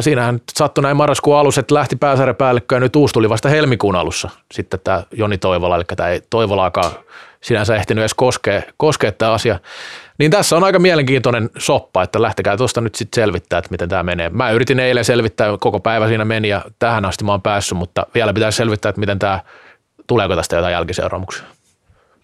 [0.00, 4.30] Siinähän sattui näin marraskuun alussa, että lähti pääsarjapäällikkö ja nyt uusi tuli vasta helmikuun alussa
[4.52, 6.90] sitten tämä Joni Toivola, eli tämä ei Toivolaakaan
[7.40, 9.58] sinänsä ehtinyt edes koskea, koskea tämä asia.
[10.18, 14.02] Niin tässä on aika mielenkiintoinen soppa, että lähtekää tuosta nyt sitten selvittää, että miten tämä
[14.02, 14.30] menee.
[14.30, 18.06] Mä yritin eilen selvittää, koko päivä siinä meni ja tähän asti mä oon päässyt, mutta
[18.14, 19.40] vielä pitäisi selvittää, että miten tämä,
[20.06, 21.44] tuleeko tästä jotain jälkiseuraamuksia.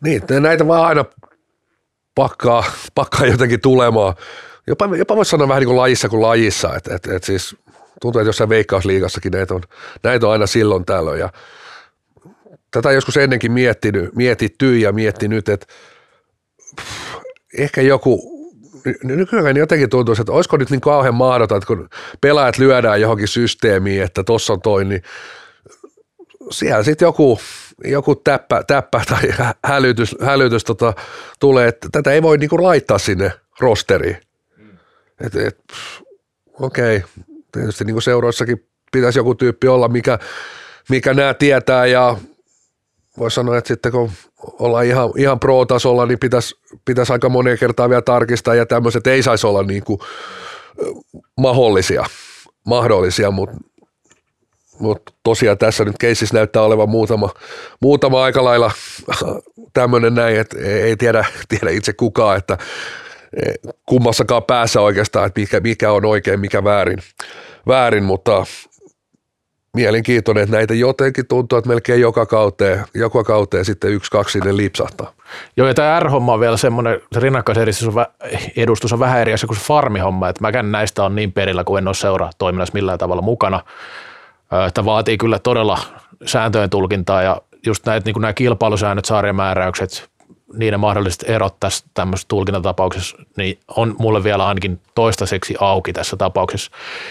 [0.04, 1.04] Niin, näitä vaan aina
[2.14, 4.14] pakkaa, pakkaa jotenkin tulemaan
[4.68, 7.56] jopa, jopa voisi sanoa vähän niin kuin lajissa kuin lajissa, että et, et siis
[8.00, 9.62] tuntuu, että jossain veikkausliigassakin näitä on,
[10.02, 11.32] näitä on aina silloin tällöin ja
[12.70, 15.66] tätä joskus ennenkin miettinyt, mietitty ja miettinyt, että
[16.80, 17.16] pff,
[17.58, 18.38] ehkä joku,
[19.04, 21.88] nykyään jotenkin tuntuu, että olisiko nyt niin kauhean mahdoton, että kun
[22.20, 25.02] pelaajat lyödään johonkin systeemiin, että tossa on toi, niin
[26.50, 27.40] siellä sitten joku,
[27.84, 30.94] joku täppä, täppä tai hälytys, hälytys tota,
[31.40, 34.27] tulee, että tätä ei voi niinku laittaa sinne rosteriin.
[35.20, 35.58] Et, et,
[36.60, 37.08] okei, okay.
[37.52, 40.18] tietysti niin seuroissakin pitäisi joku tyyppi olla, mikä,
[40.88, 42.16] mikä nämä tietää ja
[43.18, 44.10] voisi sanoa, että sitten kun
[44.58, 46.54] ollaan ihan, ihan pro-tasolla, niin pitäisi,
[46.84, 50.00] pitäisi aika moneen kertaa vielä tarkistaa ja tämmöiset ei saisi olla niin kuin
[51.36, 52.04] mahdollisia,
[52.66, 53.56] mahdollisia mutta
[54.78, 57.30] mutta tosiaan tässä nyt keississä näyttää olevan muutama,
[57.80, 58.70] muutama aika lailla
[59.72, 62.58] tämmöinen näin, että ei tiedä, tiedä itse kukaan, että
[63.86, 66.98] kummassakaan päässä oikeastaan, että mikä, mikä on oikein, mikä väärin,
[67.66, 68.46] väärin mutta
[69.74, 74.56] mielenkiintoinen, että näitä jotenkin tuntuu, että melkein joka kauteen, joka kauteen sitten yksi, kaksi sinne
[74.56, 75.12] lipsahtaa.
[75.56, 78.06] Joo, ja tämä R-homma on vielä semmoinen, se rinnakkaisedustus on,
[78.56, 81.78] edustus on vähän eri asia kuin se farmihomma, että mäkään näistä on niin perillä, kun
[81.78, 83.60] en ole seuraa toiminnassa millään tavalla mukana.
[84.68, 85.78] Että vaatii kyllä todella
[86.26, 90.08] sääntöjen tulkintaa ja just näitä, niin kuin nämä kilpailusäännöt, sarjamääräykset,
[90.52, 96.70] niiden mahdolliset erot tässä tämmöisessä tulkintatapauksessa, niin on mulle vielä ainakin toistaiseksi auki tässä tapauksessa.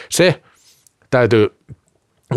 [0.09, 0.41] Se
[1.09, 1.57] täytyy,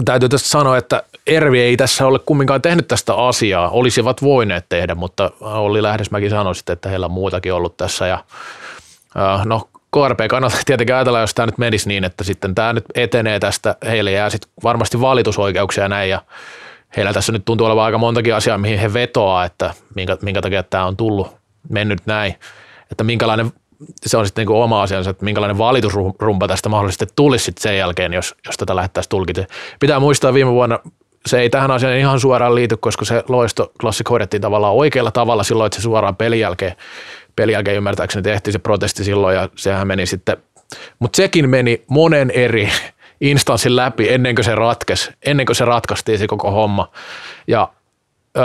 [0.04, 3.70] täytyy tästä sanoa, että Ervi ei tässä ole kumminkaan tehnyt tästä asiaa.
[3.70, 8.06] Olisivat voineet tehdä, mutta Olli Lähdesmäki sanoi sitten, että heillä on muutakin ollut tässä.
[8.06, 8.24] Ja,
[9.44, 13.40] no KRP kannalta tietenkin ajatella, jos tämä nyt menisi niin, että sitten tämä nyt etenee
[13.40, 16.22] tästä, heille jää sitten varmasti valitusoikeuksia näin ja
[16.96, 20.62] heillä tässä nyt tuntuu olevan aika montakin asiaa, mihin he vetoaa, että minkä, minkä takia
[20.62, 21.36] tämä on tullut,
[21.68, 22.34] mennyt näin,
[22.90, 23.52] että minkälainen,
[24.06, 28.12] se on sitten niin oma asiansa, että minkälainen valitusrumpa tästä mahdollisesti tulisi sitten sen jälkeen,
[28.12, 29.44] jos, jos tätä lähdettäisiin tulkita.
[29.80, 30.78] Pitää muistaa viime vuonna,
[31.26, 35.66] se ei tähän asiaan ihan suoraan liity, koska se loistoklassikko hoidettiin tavallaan oikealla tavalla silloin,
[35.66, 36.76] että se suoraan pelin jälkeen,
[37.36, 40.36] pelin jälkeen ymmärtääkseni tehtiin se protesti silloin ja sehän meni sitten,
[40.98, 42.68] mutta sekin meni monen eri
[43.20, 46.90] instanssin läpi ennen kuin se ratkesi, ennen kuin se ratkaistiin se koko homma.
[47.46, 47.68] Ja
[48.36, 48.40] ö,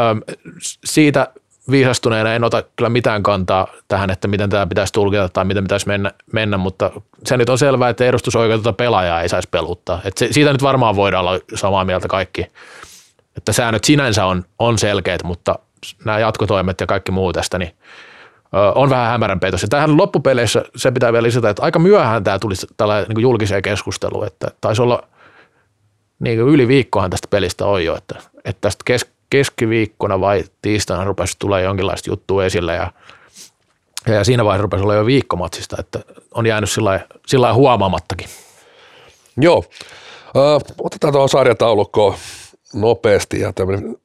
[0.86, 1.28] siitä
[1.72, 5.88] viisastuneena en ota kyllä mitään kantaa tähän, että miten tämä pitäisi tulkita tai miten pitäisi
[5.88, 6.92] mennä, mennä mutta
[7.26, 10.02] se nyt on selvää, että edustusoikeutettua pelaajaa ei saisi peluttaa.
[10.04, 12.48] Et se, siitä nyt varmaan voidaan olla samaa mieltä kaikki,
[13.38, 15.60] että säännöt sinänsä on, on selkeät, mutta
[16.06, 17.72] nämä jatkotoimet ja kaikki muu tästä, niin
[18.76, 19.62] on vähän hämärän peitos.
[19.62, 23.62] Ja tähän loppupeleissä se pitää vielä lisätä, että aika myöhään tämä tuli tällä niin julkiseen
[23.62, 25.03] keskusteluun, että taisi olla
[26.20, 31.36] niin yli viikkohan tästä pelistä on jo, että, että tästä kes, keskiviikkona vai tiistaina rupesi
[31.39, 32.91] tulee jonkinlaista juttua esille ja
[34.08, 35.99] Ja siinä vaiheessa rupesi olla jo viikkomatsista, että
[36.34, 36.70] on jäänyt
[37.28, 38.28] sillä huomaamattakin.
[39.38, 39.64] Joo.
[40.36, 40.39] Ö,
[40.80, 42.16] otetaan tuohon sarjataulukkoon
[42.74, 43.97] nopeasti ja tämmöinen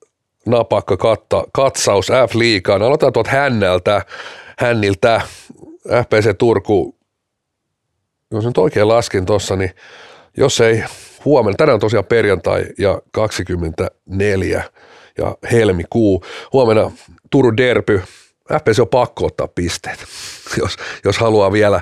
[0.51, 2.83] napakka katta, katsaus F-liigaan.
[2.83, 4.03] Aloitetaan tuolta Hännältä,
[4.59, 5.21] Hänniltä,
[5.89, 6.97] FPC Turku.
[8.31, 9.71] Jos nyt oikein laskin tuossa, niin
[10.37, 10.85] jos ei
[11.25, 14.65] huomenna, tänään on tosiaan perjantai ja 24
[15.19, 16.25] ja helmikuu.
[16.53, 16.91] Huomenna
[17.31, 18.03] Turun derpy.
[18.59, 19.99] FPC on pakko ottaa pisteet,
[20.61, 21.81] jos, jos haluaa vielä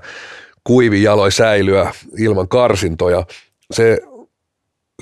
[0.64, 3.24] kuivin jaloin säilyä ilman karsintoja.
[3.70, 4.00] Se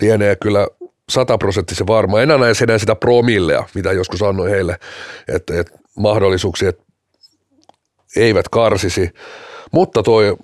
[0.01, 0.67] lienee kyllä
[1.09, 2.21] sataprosenttisen varma.
[2.21, 4.77] En aina enää sitä promillea, mitä joskus annoin heille,
[5.29, 6.83] että, että mahdollisuuksia että
[8.17, 9.11] eivät karsisi.
[9.73, 10.37] Mutta toi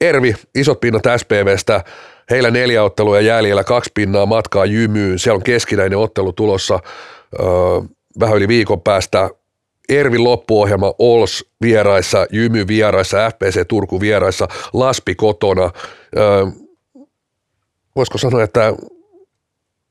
[0.00, 1.84] Ervi, isot pinnat SPVstä,
[2.30, 5.18] heillä neljä ottelua jäljellä, kaksi pinnaa matkaa jymyyn.
[5.18, 6.80] Siellä on keskinäinen ottelu tulossa
[7.40, 7.46] öö,
[8.20, 9.30] vähän yli viikon päästä.
[9.88, 15.70] Ervin loppuohjelma Ols vieraissa, Jymy vieraissa, FPC Turku vieraissa, Laspi kotona.
[16.16, 16.46] Öö,
[17.96, 18.74] voisiko sanoa, että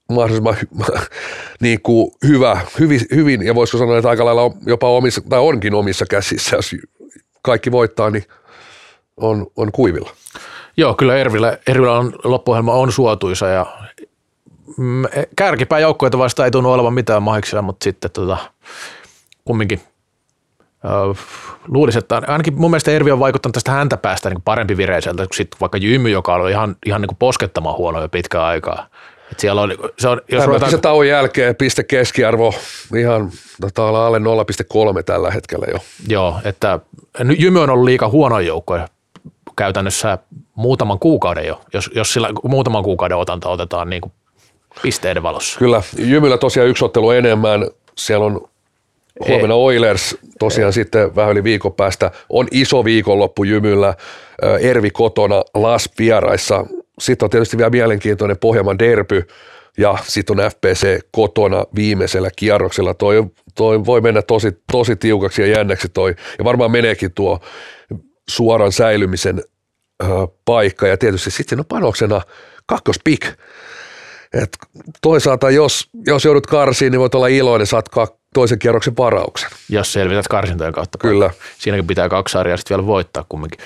[0.10, 0.68] mahdollisimman hy,
[1.62, 5.40] niin kuin hyvä, hyvin, hyvin, ja voisiko sanoa, että aika lailla on jopa omissa, tai
[5.40, 6.76] onkin omissa käsissä, jos
[7.42, 8.24] kaikki voittaa, niin
[9.18, 10.10] on, on kuivilla.
[10.78, 13.66] Joo, kyllä Ervillä, Ervillä on, loppuohjelma on suotuisa ja
[14.78, 15.04] mm,
[15.36, 18.38] kärkipää joukkoita vasta ei tunnu olevan mitään mahiksia, mutta sitten tota,
[19.46, 19.82] kumminkin
[21.68, 25.38] luulisin, että ainakin mun mielestä Ervi on vaikuttanut tästä häntä päästä niin parempi vireiseltä kuin
[25.38, 28.88] sitten vaikka Jymy, joka oli ihan, ihan niin poskettamaan huono jo pitkään aikaa.
[29.32, 30.72] Et siellä on, se on, jos ruvetaan...
[30.72, 32.54] se tauon jälkeen piste keskiarvo
[33.00, 35.80] ihan taitaa olla alle 0,3 tällä hetkellä jo.
[36.08, 36.80] Joo, että
[37.38, 38.80] Jymy on ollut liika huono joukko
[39.56, 40.18] käytännössä
[40.56, 44.12] muutaman kuukauden jo, jos, jos sillä muutaman kuukauden otanta otetaan niin kuin
[44.82, 45.60] pisteiden valossa.
[45.60, 47.68] Kyllä, Jymyllä tosiaan yksi ottelu enemmän,
[47.98, 48.50] siellä on
[49.28, 50.74] huomenna Oilers tosiaan Ei.
[50.74, 53.94] sitten vähän yli viikon päästä, on iso viikonloppu Jymyllä,
[54.60, 56.66] Ervi kotona, Las vieraissa,
[57.00, 59.24] sitten on tietysti vielä mielenkiintoinen Pohjanmaan derby,
[59.78, 62.94] ja sitten on FPC kotona viimeisellä kierroksella.
[62.94, 63.24] Toi,
[63.56, 67.40] toi voi mennä tosi, tosi tiukaksi ja jännäksi toi, ja varmaan meneekin tuo
[68.30, 69.44] suoran säilymisen
[70.04, 70.06] ö,
[70.46, 72.22] paikka ja tietysti sitten on panoksena
[72.66, 73.26] kakkospik.
[74.34, 74.58] Et
[75.02, 79.50] toisaalta jos, jos joudut karsiin, niin voit olla iloinen, saat kak- toisen kierroksen varauksen.
[79.70, 80.98] Jos selvität karsintojen kautta.
[80.98, 81.30] Kyllä.
[81.58, 83.60] Siinäkin pitää kaksi sarjaa sitten vielä voittaa kumminkin.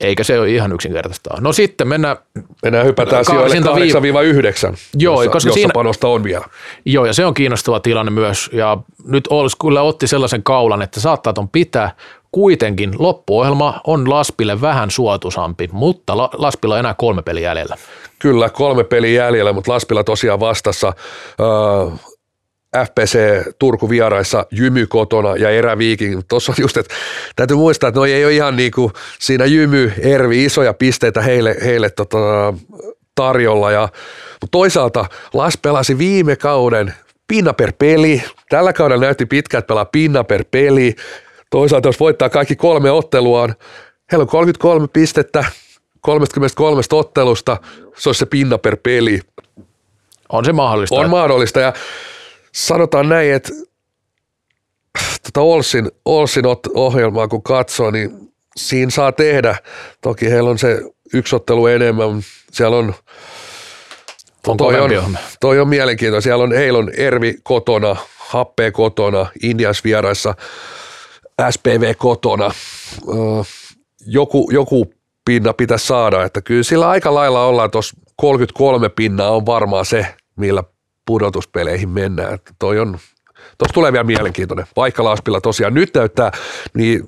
[0.00, 1.40] Eikä se ole ihan yksinkertaista.
[1.40, 2.16] No sitten mennään...
[2.62, 6.44] Mennään hypätään sijoille 8-9, Joo, jossa, koska jossa siinä, panosta on vielä.
[6.84, 8.50] Joo, ja se on kiinnostava tilanne myös.
[8.52, 11.90] Ja nyt Ols kyllä otti sellaisen kaulan, että saattaa ton pitää,
[12.36, 17.76] Kuitenkin loppuohjelma on Laspille vähän suotuisampi, mutta Laspilla on enää kolme peliä jäljellä.
[18.18, 22.00] Kyllä, kolme peliä jäljellä, mutta Laspilla tosiaan vastassa äh,
[22.84, 23.18] FPC
[23.58, 26.22] Turku vieraissa, Jymy kotona ja Eräviikin.
[26.28, 26.94] Tuossa on just, että
[27.36, 31.56] täytyy muistaa, että noi ei ole ihan niin kuin siinä Jymy, Ervi, isoja pisteitä heille,
[31.64, 32.54] heille tota,
[33.14, 33.70] tarjolla.
[33.70, 33.88] Ja,
[34.32, 36.94] mutta toisaalta Las pelasi viime kauden
[37.28, 38.22] pinna per peli.
[38.48, 40.94] Tällä kaudella näytti pitkään, että pelaa pinna per peli.
[41.50, 43.54] Toisaalta jos voittaa kaikki kolme otteluaan,
[44.12, 45.44] heillä on 33 pistettä
[46.00, 47.56] 33 ottelusta,
[47.96, 49.20] se olisi se pinna per peli.
[50.28, 50.96] On se mahdollista.
[50.96, 51.72] On mahdollista ja
[52.56, 53.52] sanotaan näin, että
[55.22, 56.44] tota Olsin, Olsin
[56.74, 59.56] ohjelmaa kun katsoo, niin siinä saa tehdä.
[60.00, 60.80] Toki heillä on se
[61.14, 62.94] yksi ottelu enemmän, siellä on
[64.46, 66.24] on toi, on, toi on mielenkiintoista.
[66.24, 70.34] Siellä on, heillä on Ervi kotona, Happe kotona, Indias vieraissa,
[71.50, 72.50] SPV kotona.
[74.06, 74.92] Joku, joku
[75.24, 80.06] pinna pitäisi saada, että kyllä sillä aika lailla ollaan tuossa 33 pinnaa on varmaan se,
[80.36, 80.64] millä
[81.06, 82.34] pudotuspeleihin mennään.
[82.34, 82.98] Että toi on,
[83.58, 84.66] tuossa tulee vielä mielenkiintoinen.
[84.76, 86.32] Vaikka Laspilla tosiaan nyt näyttää,
[86.74, 87.02] niin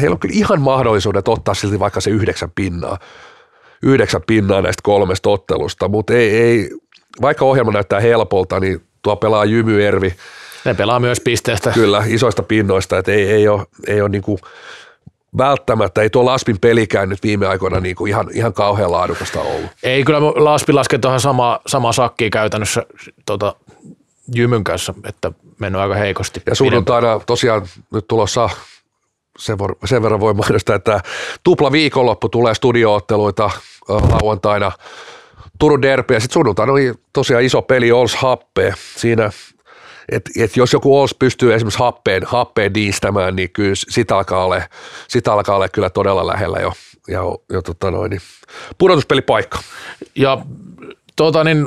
[0.00, 2.98] heillä on kyllä ihan mahdollisuudet ottaa silti vaikka se yhdeksän pinnaa.
[3.82, 6.70] Yhdeksän pinnaa näistä kolmesta ottelusta, mutta ei, ei,
[7.22, 10.14] vaikka ohjelma näyttää helpolta, niin tuo pelaa Jymy Ervi,
[10.64, 11.70] ne pelaa myös pisteestä.
[11.70, 14.38] Kyllä, isoista pinnoista, että ei, ei ole, ei ole niin kuin
[15.38, 19.70] välttämättä, ei tuo Laspin pelikään nyt viime aikoina niin kuin ihan, ihan kauhean laadukasta ollut.
[19.82, 22.82] Ei, kyllä Laspi laskee tuohon sama, sama sakkiin käytännössä
[23.26, 23.54] tota,
[24.34, 26.42] Jymyn kanssa, että mennyt aika heikosti.
[26.46, 27.62] Ja sunnuntaina tosiaan
[27.92, 28.50] nyt tulossa
[29.84, 31.00] sen, verran voi mainostaa, että
[31.42, 33.50] tupla viikonloppu tulee studiootteluita
[33.88, 34.72] lauantaina
[35.58, 38.74] Turun derby ja sitten sunnuntaina oli tosiaan iso peli Ols Happe.
[38.96, 39.30] Siinä
[40.12, 44.60] et, et jos joku OS pystyy esimerkiksi happeen, happeen diistämään, niin kyllä sitä alkaa olla,
[45.08, 46.72] sitä alkaa olla kyllä todella lähellä jo,
[47.08, 47.20] ja,
[47.52, 48.20] jo tota noin, niin
[48.78, 49.58] pudotuspelipaikka.
[50.14, 50.38] Ja
[51.16, 51.66] Tuota, niin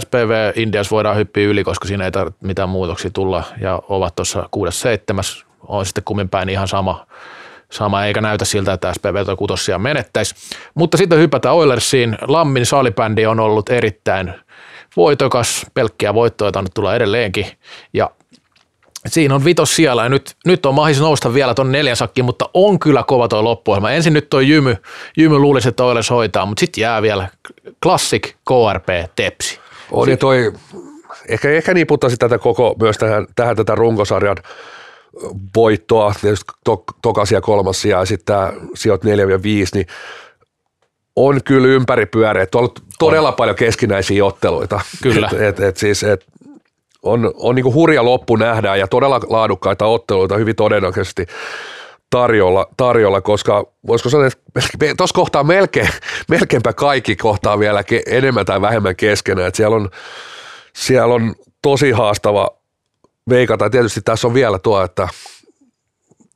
[0.00, 4.48] SPV Indias voidaan hyppiä yli, koska siinä ei tarvitse mitään muutoksia tulla ja ovat tuossa
[4.56, 5.44] 6.7.
[5.68, 7.06] on sitten kummin päin ihan sama,
[7.70, 10.34] sama, eikä näytä siltä, että SPV kutossia menettäisi.
[10.74, 12.18] Mutta sitten hypätään Oilersiin.
[12.28, 14.34] Lammin salibändi on ollut erittäin
[14.96, 17.46] voitokas, pelkkiä voittoja on tulla edelleenkin,
[17.92, 18.10] ja
[19.06, 22.50] Siinä on vitos siellä ja nyt, nyt on mahis nousta vielä ton neljän sakkiin, mutta
[22.54, 23.90] on kyllä kova toi loppuohjelma.
[23.90, 24.76] Ensin nyt toi Jymy,
[25.16, 27.28] Jymy luulisi, että Oilers hoitaa, mutta sitten jää vielä
[27.82, 29.58] Classic KRP Tepsi.
[29.90, 30.52] On ja toi,
[31.28, 34.36] ehkä, ehkä niputtaisi tätä koko myös tähän, tähän tätä runkosarjan
[35.56, 39.86] voittoa, tietysti to, tokasia kolmasia ja sitten tämä sijoit 4 ja 5, niin
[41.16, 42.46] on kyllä ympäri pyöreä.
[42.46, 43.34] Tuolla on todella on.
[43.34, 44.80] paljon keskinäisiä otteluita.
[45.02, 45.30] Kyllä.
[45.32, 46.26] Et, et, et siis, et
[47.02, 51.26] on, on niin hurja loppu nähdään ja todella laadukkaita otteluita hyvin todennäköisesti
[52.10, 54.40] tarjolla, tarjolla koska voisiko sanoa, että
[54.96, 55.88] tuossa kohtaa melkein,
[56.28, 59.48] melkeinpä kaikki kohtaa vielä enemmän tai vähemmän keskenään.
[59.48, 59.90] Että siellä, on,
[60.76, 62.50] siellä on tosi haastava
[63.28, 63.70] veikata.
[63.70, 65.08] Tietysti tässä on vielä tuo, että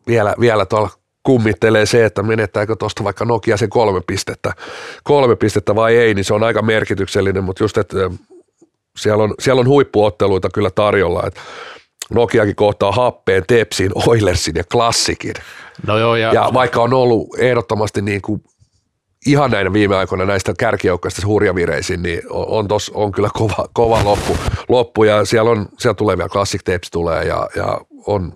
[0.06, 0.90] vielä, vielä tuolla
[1.28, 4.52] kummittelee se, että menettääkö tuosta vaikka Nokia sen kolme pistettä,
[5.04, 7.96] kolme pistettä vai ei, niin se on aika merkityksellinen, mutta just, että
[8.98, 11.40] siellä on, siellä on huippuotteluita kyllä tarjolla, että
[12.10, 15.34] Nokiakin kohtaa happeen, Tepsin, Oilersin ja Klassikin.
[15.86, 16.32] No joo, ja...
[16.32, 18.42] ja vaikka on ollut ehdottomasti niin kuin
[19.26, 24.04] ihan näinä viime aikoina näistä kärkijoukkoista hurjavireisin, niin on, on, tos, on kyllä kova, kova
[24.04, 24.36] loppu,
[24.68, 28.32] loppu, ja siellä, on, siellä tulee vielä Classic Tapes tulee ja, ja on,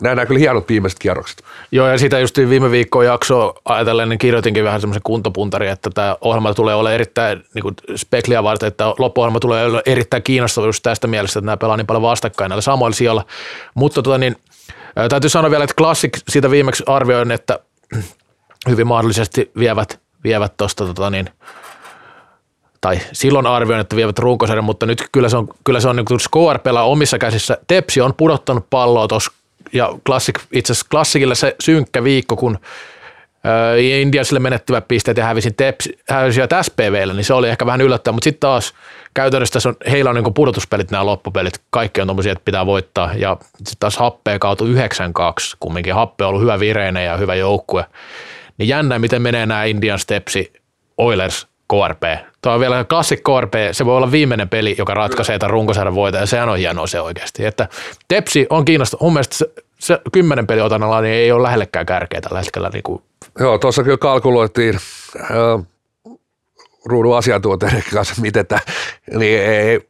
[0.00, 1.42] nähdään kyllä hienot viimeiset kierrokset.
[1.72, 6.16] Joo, ja sitä just viime viikkoa jaksoa ajatellen, niin kirjoitinkin vähän semmoisen kuntopuntari, että tämä
[6.20, 10.82] ohjelma tulee olla erittäin niin kuin spekliä varten, että loppuohjelma tulee olla erittäin kiinnostava just
[10.82, 13.24] tästä mielestä, että nämä pelaa niin paljon vastakkain näillä samoilla sijoilla.
[13.74, 14.36] Mutta tota, niin,
[15.08, 17.58] täytyy sanoa vielä, että Classic siitä viimeksi arvioin, että
[18.68, 21.30] hyvin mahdollisesti vievät, vievät tuosta tota, niin,
[22.80, 26.04] tai silloin arvioin, että vievät runkosarjan, mutta nyt kyllä se on, kyllä se on niin
[26.04, 27.58] kuin pelaa omissa käsissä.
[27.66, 29.32] Tepsi on pudottanut palloa tuossa
[29.72, 32.58] ja klassik, itse asiassa klassikilla se synkkä viikko, kun
[33.78, 38.24] Indiansille menettyvät pisteet ja hävisin Tepsi, hävisivät SPVlle, niin se oli ehkä vähän yllättävää, mutta
[38.24, 38.74] sitten taas
[39.14, 43.14] käytännössä tässä on, heillä on niin pudotuspelit nämä loppupelit, kaikki on tommosia, että pitää voittaa.
[43.14, 44.68] Ja sitten taas Happea kaatu 9-2,
[45.60, 45.94] kumminkin.
[45.94, 47.84] Happe on ollut hyvä vireinen ja hyvä joukkue,
[48.58, 50.52] niin jännä, miten menee nämä Indian Stepsi
[50.98, 52.02] Oilers KRP.
[52.46, 56.18] Tuo on vielä Classic KRP, se voi olla viimeinen peli, joka ratkaisee tämän runkosarjan voita,
[56.18, 57.44] ja sehän on hienoa se oikeasti.
[57.44, 57.68] Että
[58.08, 59.04] Tepsi on kiinnostava.
[59.04, 59.46] Mun mielestä se,
[59.78, 62.70] se kymmenen otannalla niin ei ole lähellekään kärkeä tällä hetkellä.
[62.72, 63.02] Niin kuin.
[63.38, 64.74] Joo, tuossa kyllä kalkuloitiin
[65.20, 65.66] äh,
[66.84, 68.60] ruudun asiantuntijoiden kanssa, miten tämä,
[69.18, 69.80] niin ei,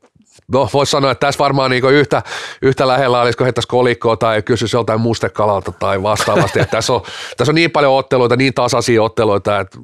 [0.52, 2.22] no voisi sanoa, että tässä varmaan niin yhtä,
[2.62, 6.60] yhtä lähellä olisiko heittäisi kolikkoa tai kysyisi joltain mustekalalta tai vastaavasti.
[6.60, 7.02] että tässä, on,
[7.36, 9.78] tässä on niin paljon otteluita, niin tasaisia otteluita, että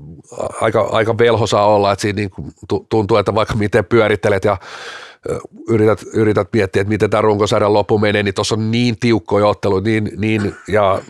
[0.61, 2.31] aika, aika velho saa olla, että siinä niin
[2.89, 4.57] tuntuu, että vaikka miten pyörittelet ja
[5.69, 9.89] yrität, yrität miettiä, että miten tämä runkosarjan loppu menee, niin tuossa on niin tiukkoja otteluita
[9.89, 11.01] niin, niin, ja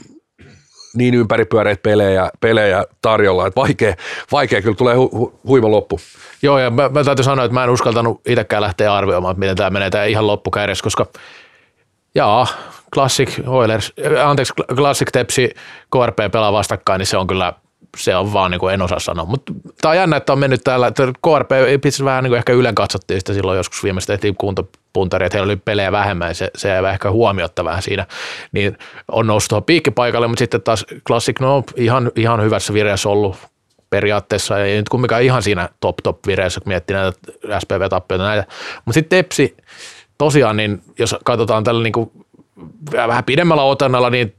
[0.94, 3.94] niin ympäripyöreitä pelejä, pelejä tarjolla, että vaikea,
[4.32, 6.00] vaikea kyllä tulee hu, hu, huima loppu.
[6.42, 9.70] Joo, ja mä, mä täytyy sanoa, että mä en uskaltanut itsekään lähteä arvioimaan, miten tämä
[9.70, 11.06] menee tämä ihan loppukädessä, koska
[12.14, 12.46] jaa,
[12.94, 13.92] Classic Oilers,
[14.24, 15.50] anteeksi, Classic Tepsi
[15.90, 17.52] KRP pelaa vastakkain, niin se on kyllä
[17.96, 19.24] se on vaan niin kuin en osaa sanoa.
[19.24, 21.50] Mutta tämä on jännä, että on mennyt täällä, KRP
[21.86, 25.50] itse vähän niin kuin ehkä ylen katsottiin sitä silloin joskus viimeistä tehtiin kuntopuntari, että heillä
[25.50, 28.06] oli pelejä vähemmän, se, se jäi ehkä huomiotta vähän siinä,
[28.52, 28.78] niin
[29.12, 33.36] on noussut tuohon piikkipaikalle, mutta sitten taas Classic, no ihan, ihan hyvässä vireessä ollut
[33.90, 37.18] periaatteessa, ei nyt kumminkaan ihan siinä top top vireessä, kun miettii näitä
[37.58, 38.46] SPV-tappioita näitä,
[38.84, 39.56] mutta sitten Tepsi,
[40.18, 42.10] tosiaan, niin jos katsotaan tällä niin kuin
[42.92, 44.34] vähän pidemmällä otannalla, niin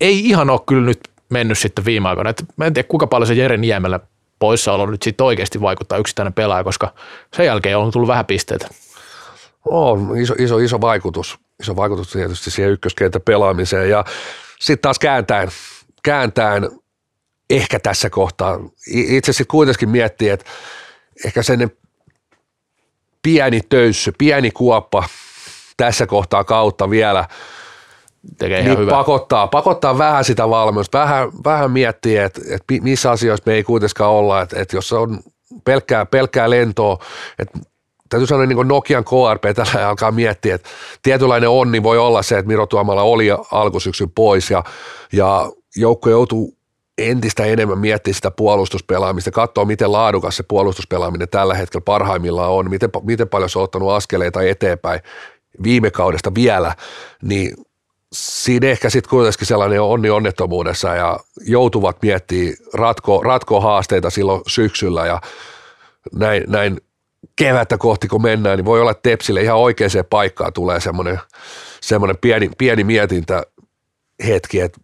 [0.00, 1.00] ei ihan ole kyllä nyt
[1.30, 2.30] mennyt sitten viime aikoina.
[2.30, 4.00] Et mä en tiedä, kuinka paljon se Jere Niemelä
[4.38, 6.94] poissaolo nyt sitten oikeasti vaikuttaa yksittäinen pelaaja, koska
[7.36, 8.68] sen jälkeen on tullut vähän pisteitä.
[9.64, 11.38] On iso, iso, iso vaikutus.
[11.60, 14.04] Iso vaikutus tietysti siihen ykköskentän pelaamiseen ja
[14.60, 15.48] sitten taas kääntäen,
[16.02, 16.70] kääntäen
[17.50, 18.60] ehkä tässä kohtaa.
[18.86, 20.46] Itse sitten kuitenkin miettii, että
[21.24, 21.70] ehkä sen
[23.22, 25.04] pieni töyssy, pieni kuoppa
[25.76, 27.28] tässä kohtaa kautta vielä–
[28.38, 28.90] tekee ihan niin hyvä.
[28.90, 34.10] Pakottaa, pakottaa vähän sitä valmennusta, vähän, vähän miettiä, että, että missä asioissa me ei kuitenkaan
[34.10, 35.20] olla, että, että jos on
[35.64, 36.98] pelkkää, pelkkää lentoa,
[37.38, 37.58] että
[38.08, 40.68] täytyy sanoa niin Nokian KRP tällä alkaa miettiä, että
[41.02, 44.64] tietynlainen onni voi olla se, että Miro Tuomala oli alkusyksyn pois ja,
[45.12, 46.58] ja joukko joutuu
[46.98, 52.90] entistä enemmän miettiä sitä puolustuspelaamista, katsoa miten laadukas se puolustuspelaaminen tällä hetkellä parhaimmillaan on, miten,
[53.02, 55.00] miten paljon se on ottanut askeleita eteenpäin
[55.62, 56.74] viime kaudesta vielä,
[57.22, 57.54] niin
[58.12, 65.06] siinä ehkä sitten kuitenkin sellainen onni onnettomuudessa ja joutuvat miettimään ratko, ratko haasteita silloin syksyllä
[65.06, 65.20] ja
[66.12, 66.80] näin, näin
[67.36, 71.20] kevättä kohti kun mennään, niin voi olla, että Tepsille ihan oikeaan paikkaan tulee semmoinen,
[71.80, 73.42] semmoinen pieni, pieni mietintä,
[74.26, 74.80] hetki, että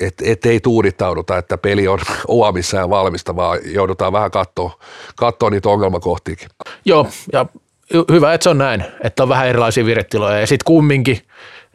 [0.00, 1.98] et, et ei tuudittauduta, että peli on
[2.28, 4.78] oamissa ja valmista, vaan joudutaan vähän katsoa,
[5.16, 6.48] katsoa niitä ongelmakohtiakin.
[6.84, 7.46] Joo, ja
[7.94, 11.20] hy- hyvä, että se on näin, että on vähän erilaisia viretiloja ja sitten kumminkin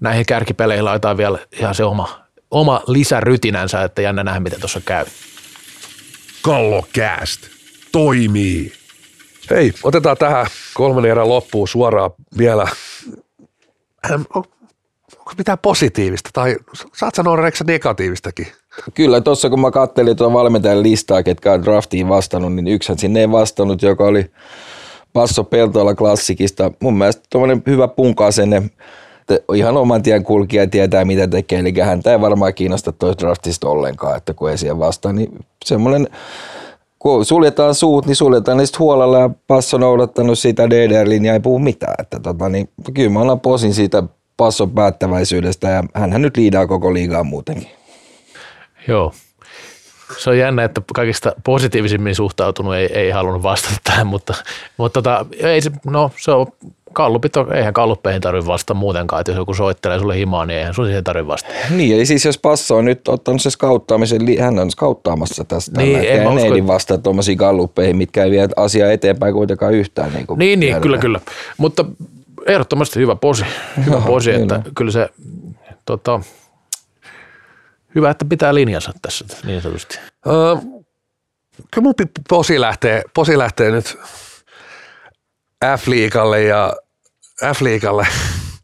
[0.02, 2.20] näihin kärkipeleihin laitetaan vielä ihan se oma,
[2.52, 5.06] oma lisärytinänsä, että jännä nähdä, miten tuossa käy.
[6.42, 7.42] Kallokääst
[7.92, 8.74] toimii.
[9.50, 12.68] Hei, otetaan tähän kolmannen erän loppuun suoraan vielä.
[14.12, 14.44] Ähm, on-
[15.20, 16.56] Onko mitään positiivista tai
[16.96, 18.48] saat sanoa Reksa negatiivistakin?
[18.94, 23.20] Kyllä, tuossa kun mä kattelin tuon valmentajan listaa, ketkä on draftiin vastannut, niin yksihän sinne
[23.20, 24.32] ei vastannut, joka oli
[25.14, 26.72] Passo Peltoilla klassikista.
[26.82, 28.62] Mun mielestä tuommoinen hyvä punkasenne,
[29.32, 33.70] että ihan oman tien kulkija tietää mitä tekee, eli häntä ei varmaan kiinnosta toista draftista
[33.70, 36.08] ollenkaan, että kun ei siihen vastaa, niin semmoinen
[37.00, 41.96] kun suljetaan suut, niin suljetaan niistä huolella ja Passo noudattanut sitä DDR-linjaa, ei puhu mitään.
[42.00, 44.04] Että tota, niin, kyllä mä annan posin siitä
[44.38, 47.68] Passon päättäväisyydestä ja hänhän nyt liidaa koko liigaa muutenkin.
[48.88, 49.14] Joo.
[50.18, 54.34] Se on jännä, että kaikista positiivisimmin suhtautunut ei, ei halunnut vastata tähän, mutta,
[54.78, 56.48] mutta tota, ei se, no, se on
[56.94, 60.74] kallupit, on- eihän kalluppeihin tarvitse vastata muutenkaan, että jos joku soittelee sulle himaa, niin eihän
[60.74, 61.54] sun siihen tarvitse vastata.
[61.70, 65.82] Niin, eli siis jos Passo on nyt ottanut se skauttaamisen, hän on skauttaamassa tästä.
[65.82, 66.36] Niin, tällä en mä hetkellä.
[66.44, 70.14] usko, ei että- vastaa tuommoisiin galluppeihin, mitkä ei vie asiaa eteenpäin kuitenkaan yhtään.
[70.14, 70.82] Niin, kuin Niin, niin tiedetään.
[70.82, 71.20] kyllä, kyllä.
[71.58, 71.86] Mutta
[72.46, 73.46] ehdottomasti hyvä posi,
[73.86, 74.72] hyvä Joo, posi että kyllä.
[74.76, 75.10] kyllä se,
[75.86, 76.20] tota,
[77.96, 80.00] hyvä, että pitää linjansa tässä niin sanotusti.
[80.28, 80.56] Öö,
[81.74, 81.94] kyllä mun
[82.30, 83.98] posi lähtee, posi lähtee nyt
[85.78, 86.74] F-liikalle ja
[87.56, 88.08] F-liikalle.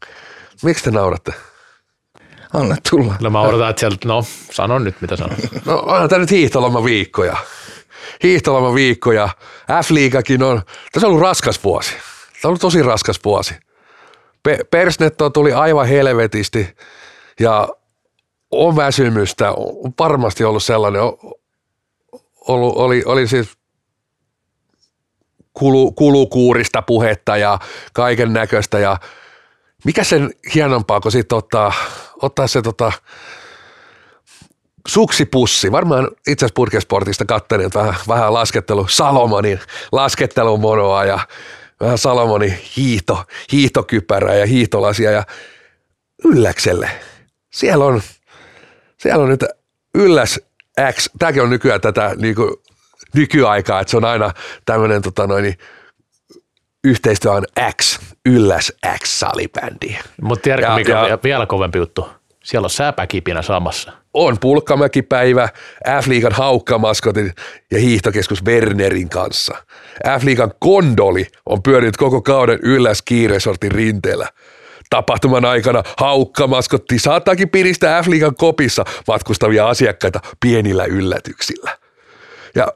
[0.64, 1.32] Miksi te nauratte?
[2.54, 3.14] Anna tulla.
[3.20, 5.36] No mä odotan, että sieltä, no sano nyt mitä sanon.
[5.64, 7.36] No onhan tämä nyt hiihtoloma viikkoja.
[8.22, 9.28] Hiihtoloma viikkoja.
[9.82, 11.90] F-liigakin on, tässä on ollut raskas vuosi.
[11.90, 12.00] Tämä
[12.44, 13.54] on ollut tosi raskas vuosi.
[14.42, 16.76] Pe- Persnetto tuli aivan helvetisti
[17.40, 17.68] ja
[18.50, 19.52] on väsymystä.
[19.52, 21.18] On varmasti ollut sellainen, o-
[22.48, 23.57] ollut, oli, oli siis
[25.58, 27.58] kulu, kulukuurista puhetta ja
[27.92, 28.96] kaiken näköistä ja
[29.84, 31.72] mikä sen hienompaa, kun sitten ottaa,
[32.22, 32.92] ottaa se tota,
[34.88, 35.72] suksipussi.
[35.72, 39.60] Varmaan itse asiassa Purkesportista katselin vähän, vähän laskettelu, Salomonin
[39.92, 41.18] laskettelumonoa ja
[41.80, 45.22] vähän Salomonin hiihto, hiihtokypärää ja hiihtolasia ja
[46.24, 46.90] ylläkselle.
[47.52, 48.02] Siellä on,
[48.96, 49.44] siellä on nyt
[49.94, 50.40] ylläs
[50.92, 52.50] X, tämäkin on nykyään tätä niin kuin,
[53.14, 54.30] nykyaikaa, että se on aina
[54.64, 55.54] tämmöinen tota noin,
[56.84, 57.44] yhteistyö on
[57.82, 59.96] X, ylläs X salibändi.
[60.22, 62.08] Mutta tiedätkö, mikä on vielä- kovempi juttu?
[62.44, 63.92] Siellä on säpäkipinä samassa.
[64.14, 65.48] on Pulkkamäki-päivä
[66.02, 67.32] F-liigan haukkamaskotin
[67.70, 69.54] ja hiihtokeskus Wernerin kanssa.
[70.20, 74.28] F-liigan kondoli on pyörinyt koko kauden ylläs kiiresortin rinteellä.
[74.90, 81.78] Tapahtuman aikana haukkamaskotti saattaakin piristää F-liigan kopissa matkustavia asiakkaita pienillä yllätyksillä.
[82.54, 82.72] Ja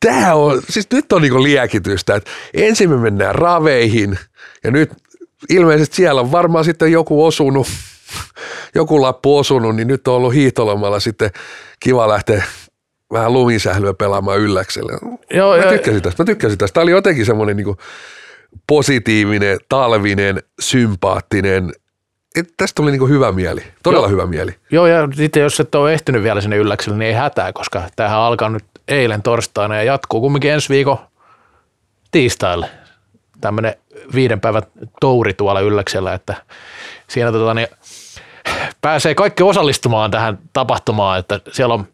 [0.00, 4.18] tämä on, siis nyt on niinku liekitystä, että ensin me mennään raveihin
[4.64, 4.90] ja nyt
[5.50, 7.66] ilmeisesti siellä on varmaan sitten joku osunut,
[8.74, 11.30] joku lappu osunut, niin nyt on ollut hiihtolomalla sitten
[11.80, 12.44] kiva lähteä
[13.12, 14.92] vähän lumisählyä pelaamaan ylläkselle.
[15.30, 16.74] Joo, Mä tykkäsin tästä, mä tykkäsin tästä.
[16.74, 17.76] Tämä oli jotenkin semmoinen niinku
[18.66, 21.72] positiivinen, talvinen, sympaattinen.
[22.36, 24.10] Et tästä tuli niinku hyvä mieli, todella Joo.
[24.10, 24.54] hyvä mieli.
[24.70, 28.18] Joo, ja sitten jos et ole ehtinyt vielä sinne ylläkselle, niin ei hätää, koska tämähän
[28.18, 30.98] alkaa nyt eilen torstaina ja jatkuu kumminkin ensi viikon
[32.10, 32.70] tiistaille.
[33.40, 33.74] Tämmöinen
[34.14, 34.62] viiden päivän
[35.00, 36.34] touri tuolla ylläksellä, että
[37.08, 37.68] siinä tota, niin,
[38.80, 41.86] pääsee kaikki osallistumaan tähän tapahtumaan, että siellä on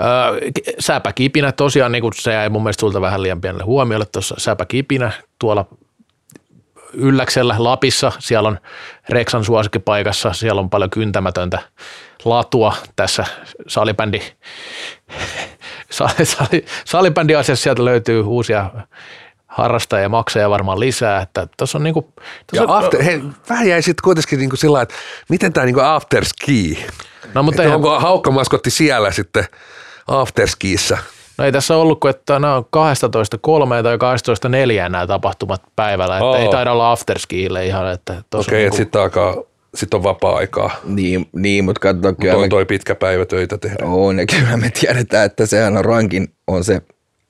[0.00, 4.34] Öö, säpäkipinä tosiaan, niin kuin se jäi mun mielestä sulta vähän liian pienelle huomiolle tuossa
[4.38, 5.66] säpäkipinä tuolla
[6.92, 8.58] Ylläksellä Lapissa, siellä on
[9.08, 11.58] Reksan suosikkipaikassa, siellä on paljon kyntämätöntä
[12.24, 13.24] latua tässä
[13.68, 14.20] salibändi,
[15.92, 18.70] sali, sali, salibändi asiassa sieltä löytyy uusia
[19.46, 23.68] harrastajia ja maksajia varmaan lisää, että tuossa on niinku, Ja tossa on- after, hei, vähän
[23.68, 24.94] jäi sitten kuitenkin niinku sillä että
[25.28, 26.86] miten tämä niinku afterski,
[27.34, 29.44] no, mutta eihän, onko haukkamaskotti siellä sitten
[30.08, 30.98] afterskiissä?
[31.38, 36.24] no ei tässä ollut kuin, että nämä on 12.3 tai 12.4 nämä tapahtumat päivällä, että
[36.24, 36.36] Oo.
[36.36, 39.34] ei taida olla afterskiille ihan, että Okei, on että sitten alkaa,
[39.74, 40.76] sitten on vapaa-aikaa.
[40.84, 43.84] Niin, niin mutta katso, kyllä me, on toi pitkä päivä töitä tehdä.
[43.84, 46.82] on, ja kyllä me tiedetään, että sehän on rankin, on se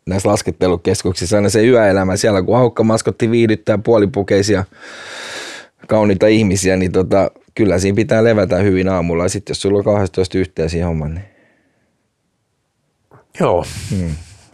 [0.07, 4.65] näissä laskettelukeskuksissa aina se yöelämä siellä, kun haukkamaskotti viihdyttää puolipukeisia
[5.87, 9.23] kauniita ihmisiä, niin tota, kyllä siinä pitää levätä hyvin aamulla.
[9.23, 11.25] Ja sitten jos sulla on 12 yhteen siihen homman, niin
[13.41, 13.65] Joo.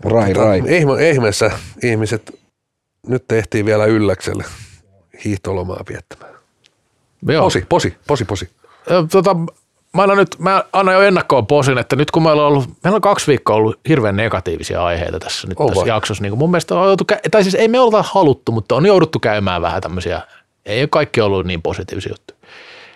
[0.05, 0.63] rai rai.
[0.69, 1.51] Ihme, ihmeessä
[1.83, 2.39] ihmiset
[3.07, 4.45] nyt tehtiin vielä ylläkselle
[5.25, 6.38] hiihtolomaa viettämään.
[7.27, 7.43] Joo.
[7.43, 8.51] Posi, posi, posi, posi.
[9.11, 9.35] Tota,
[9.93, 12.97] mä annan, nyt, mä annan jo ennakkoon posin, että nyt kun meillä on ollut, meillä
[12.97, 15.89] on kaksi viikkoa ollut hirveän negatiivisia aiheita tässä, nyt On tässä vai?
[15.89, 16.23] jaksossa.
[16.23, 19.63] Niin mun mielestä on joutu, tai siis ei me olta haluttu, mutta on jouduttu käymään
[19.63, 20.21] vähän tämmöisiä,
[20.67, 22.39] ei ole kaikki ollut niin positiivisia juttuja.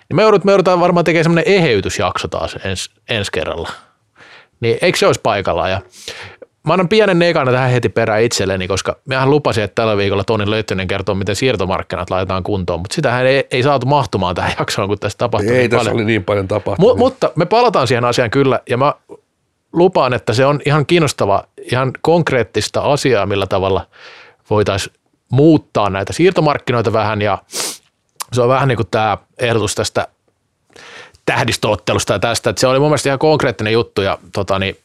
[0.09, 3.71] Niin me, joudut, me joudutaan varmaan tekemään semmoinen eheytysjakso taas ens, ensi kerralla.
[4.61, 5.71] Niin eikö se olisi paikallaan?
[5.71, 5.81] Ja
[6.67, 10.51] mä annan pienen negana tähän heti perään itselleni, koska mehän lupasin, että tällä viikolla Toni
[10.51, 14.99] Löyttönen kertoo, miten siirtomarkkinat laitetaan kuntoon, mutta sitähän ei, ei saatu mahtumaan tähän jaksoon, kun
[14.99, 15.95] tässä tapahtui Ei niin tässä paljon.
[15.95, 16.97] oli niin paljon tapahtunut.
[16.97, 18.95] Mu- mutta me palataan siihen asiaan kyllä, ja mä
[19.73, 23.87] lupaan, että se on ihan kiinnostava, ihan konkreettista asiaa, millä tavalla
[24.51, 24.95] voitaisiin
[25.31, 27.39] muuttaa näitä siirtomarkkinoita vähän, ja
[28.33, 30.09] se on vähän niin kuin tämä ehdotus tästä
[31.27, 34.77] tähdistöottelusta ja tästä, että se oli mun mielestä ihan konkreettinen juttu, ja, tota niin,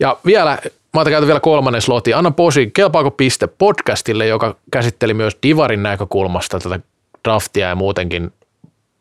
[0.00, 0.58] ja vielä,
[0.94, 6.58] mä otan vielä kolmannen slotin, anna posi, kelpaako piste podcastille, joka käsitteli myös Divarin näkökulmasta
[6.58, 6.80] tätä
[7.24, 8.32] draftia ja muutenkin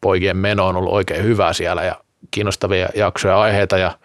[0.01, 1.95] poikien meno on ollut oikein hyvää siellä ja
[2.31, 3.97] kiinnostavia jaksoja ja aiheita ja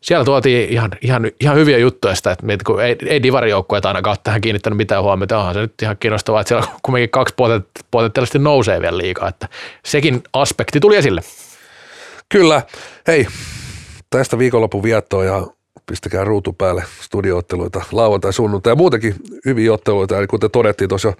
[0.00, 4.20] siellä tuotiin ihan, ihan, ihan hyviä juttuja sitä, että kun ei, ei divarijoukkueet ainakaan ole
[4.24, 8.38] tähän kiinnittänyt mitään huomiota, onhan se nyt ihan kiinnostavaa, että siellä kumminkin kaksi potent- potentiaalisesti
[8.38, 9.48] nousee vielä liikaa, että
[9.84, 11.20] sekin aspekti tuli esille.
[12.28, 12.62] Kyllä.
[13.06, 13.26] Hei,
[14.10, 15.46] tästä viikonlopun viettoa ja
[15.88, 20.18] pistäkää ruutu päälle studiootteluita lauantai, sunnuntai ja muutenkin hyviä otteluita.
[20.18, 21.12] Eli kuten todettiin tuossa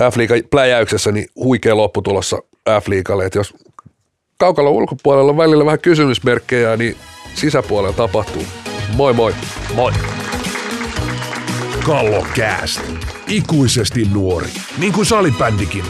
[0.00, 3.26] F-liigan pläjäyksessä, niin huikea loppu tulossa F-liigalle.
[3.26, 3.54] Että jos
[4.38, 6.96] kaukalon ulkopuolella on välillä vähän kysymysmerkkejä, niin
[7.34, 8.42] sisäpuolella tapahtuu.
[8.96, 9.34] Moi moi!
[9.74, 9.92] Moi!
[11.86, 12.80] Kallokääst.
[13.28, 14.48] Ikuisesti nuori.
[14.78, 15.84] Niin kuin salibändikin.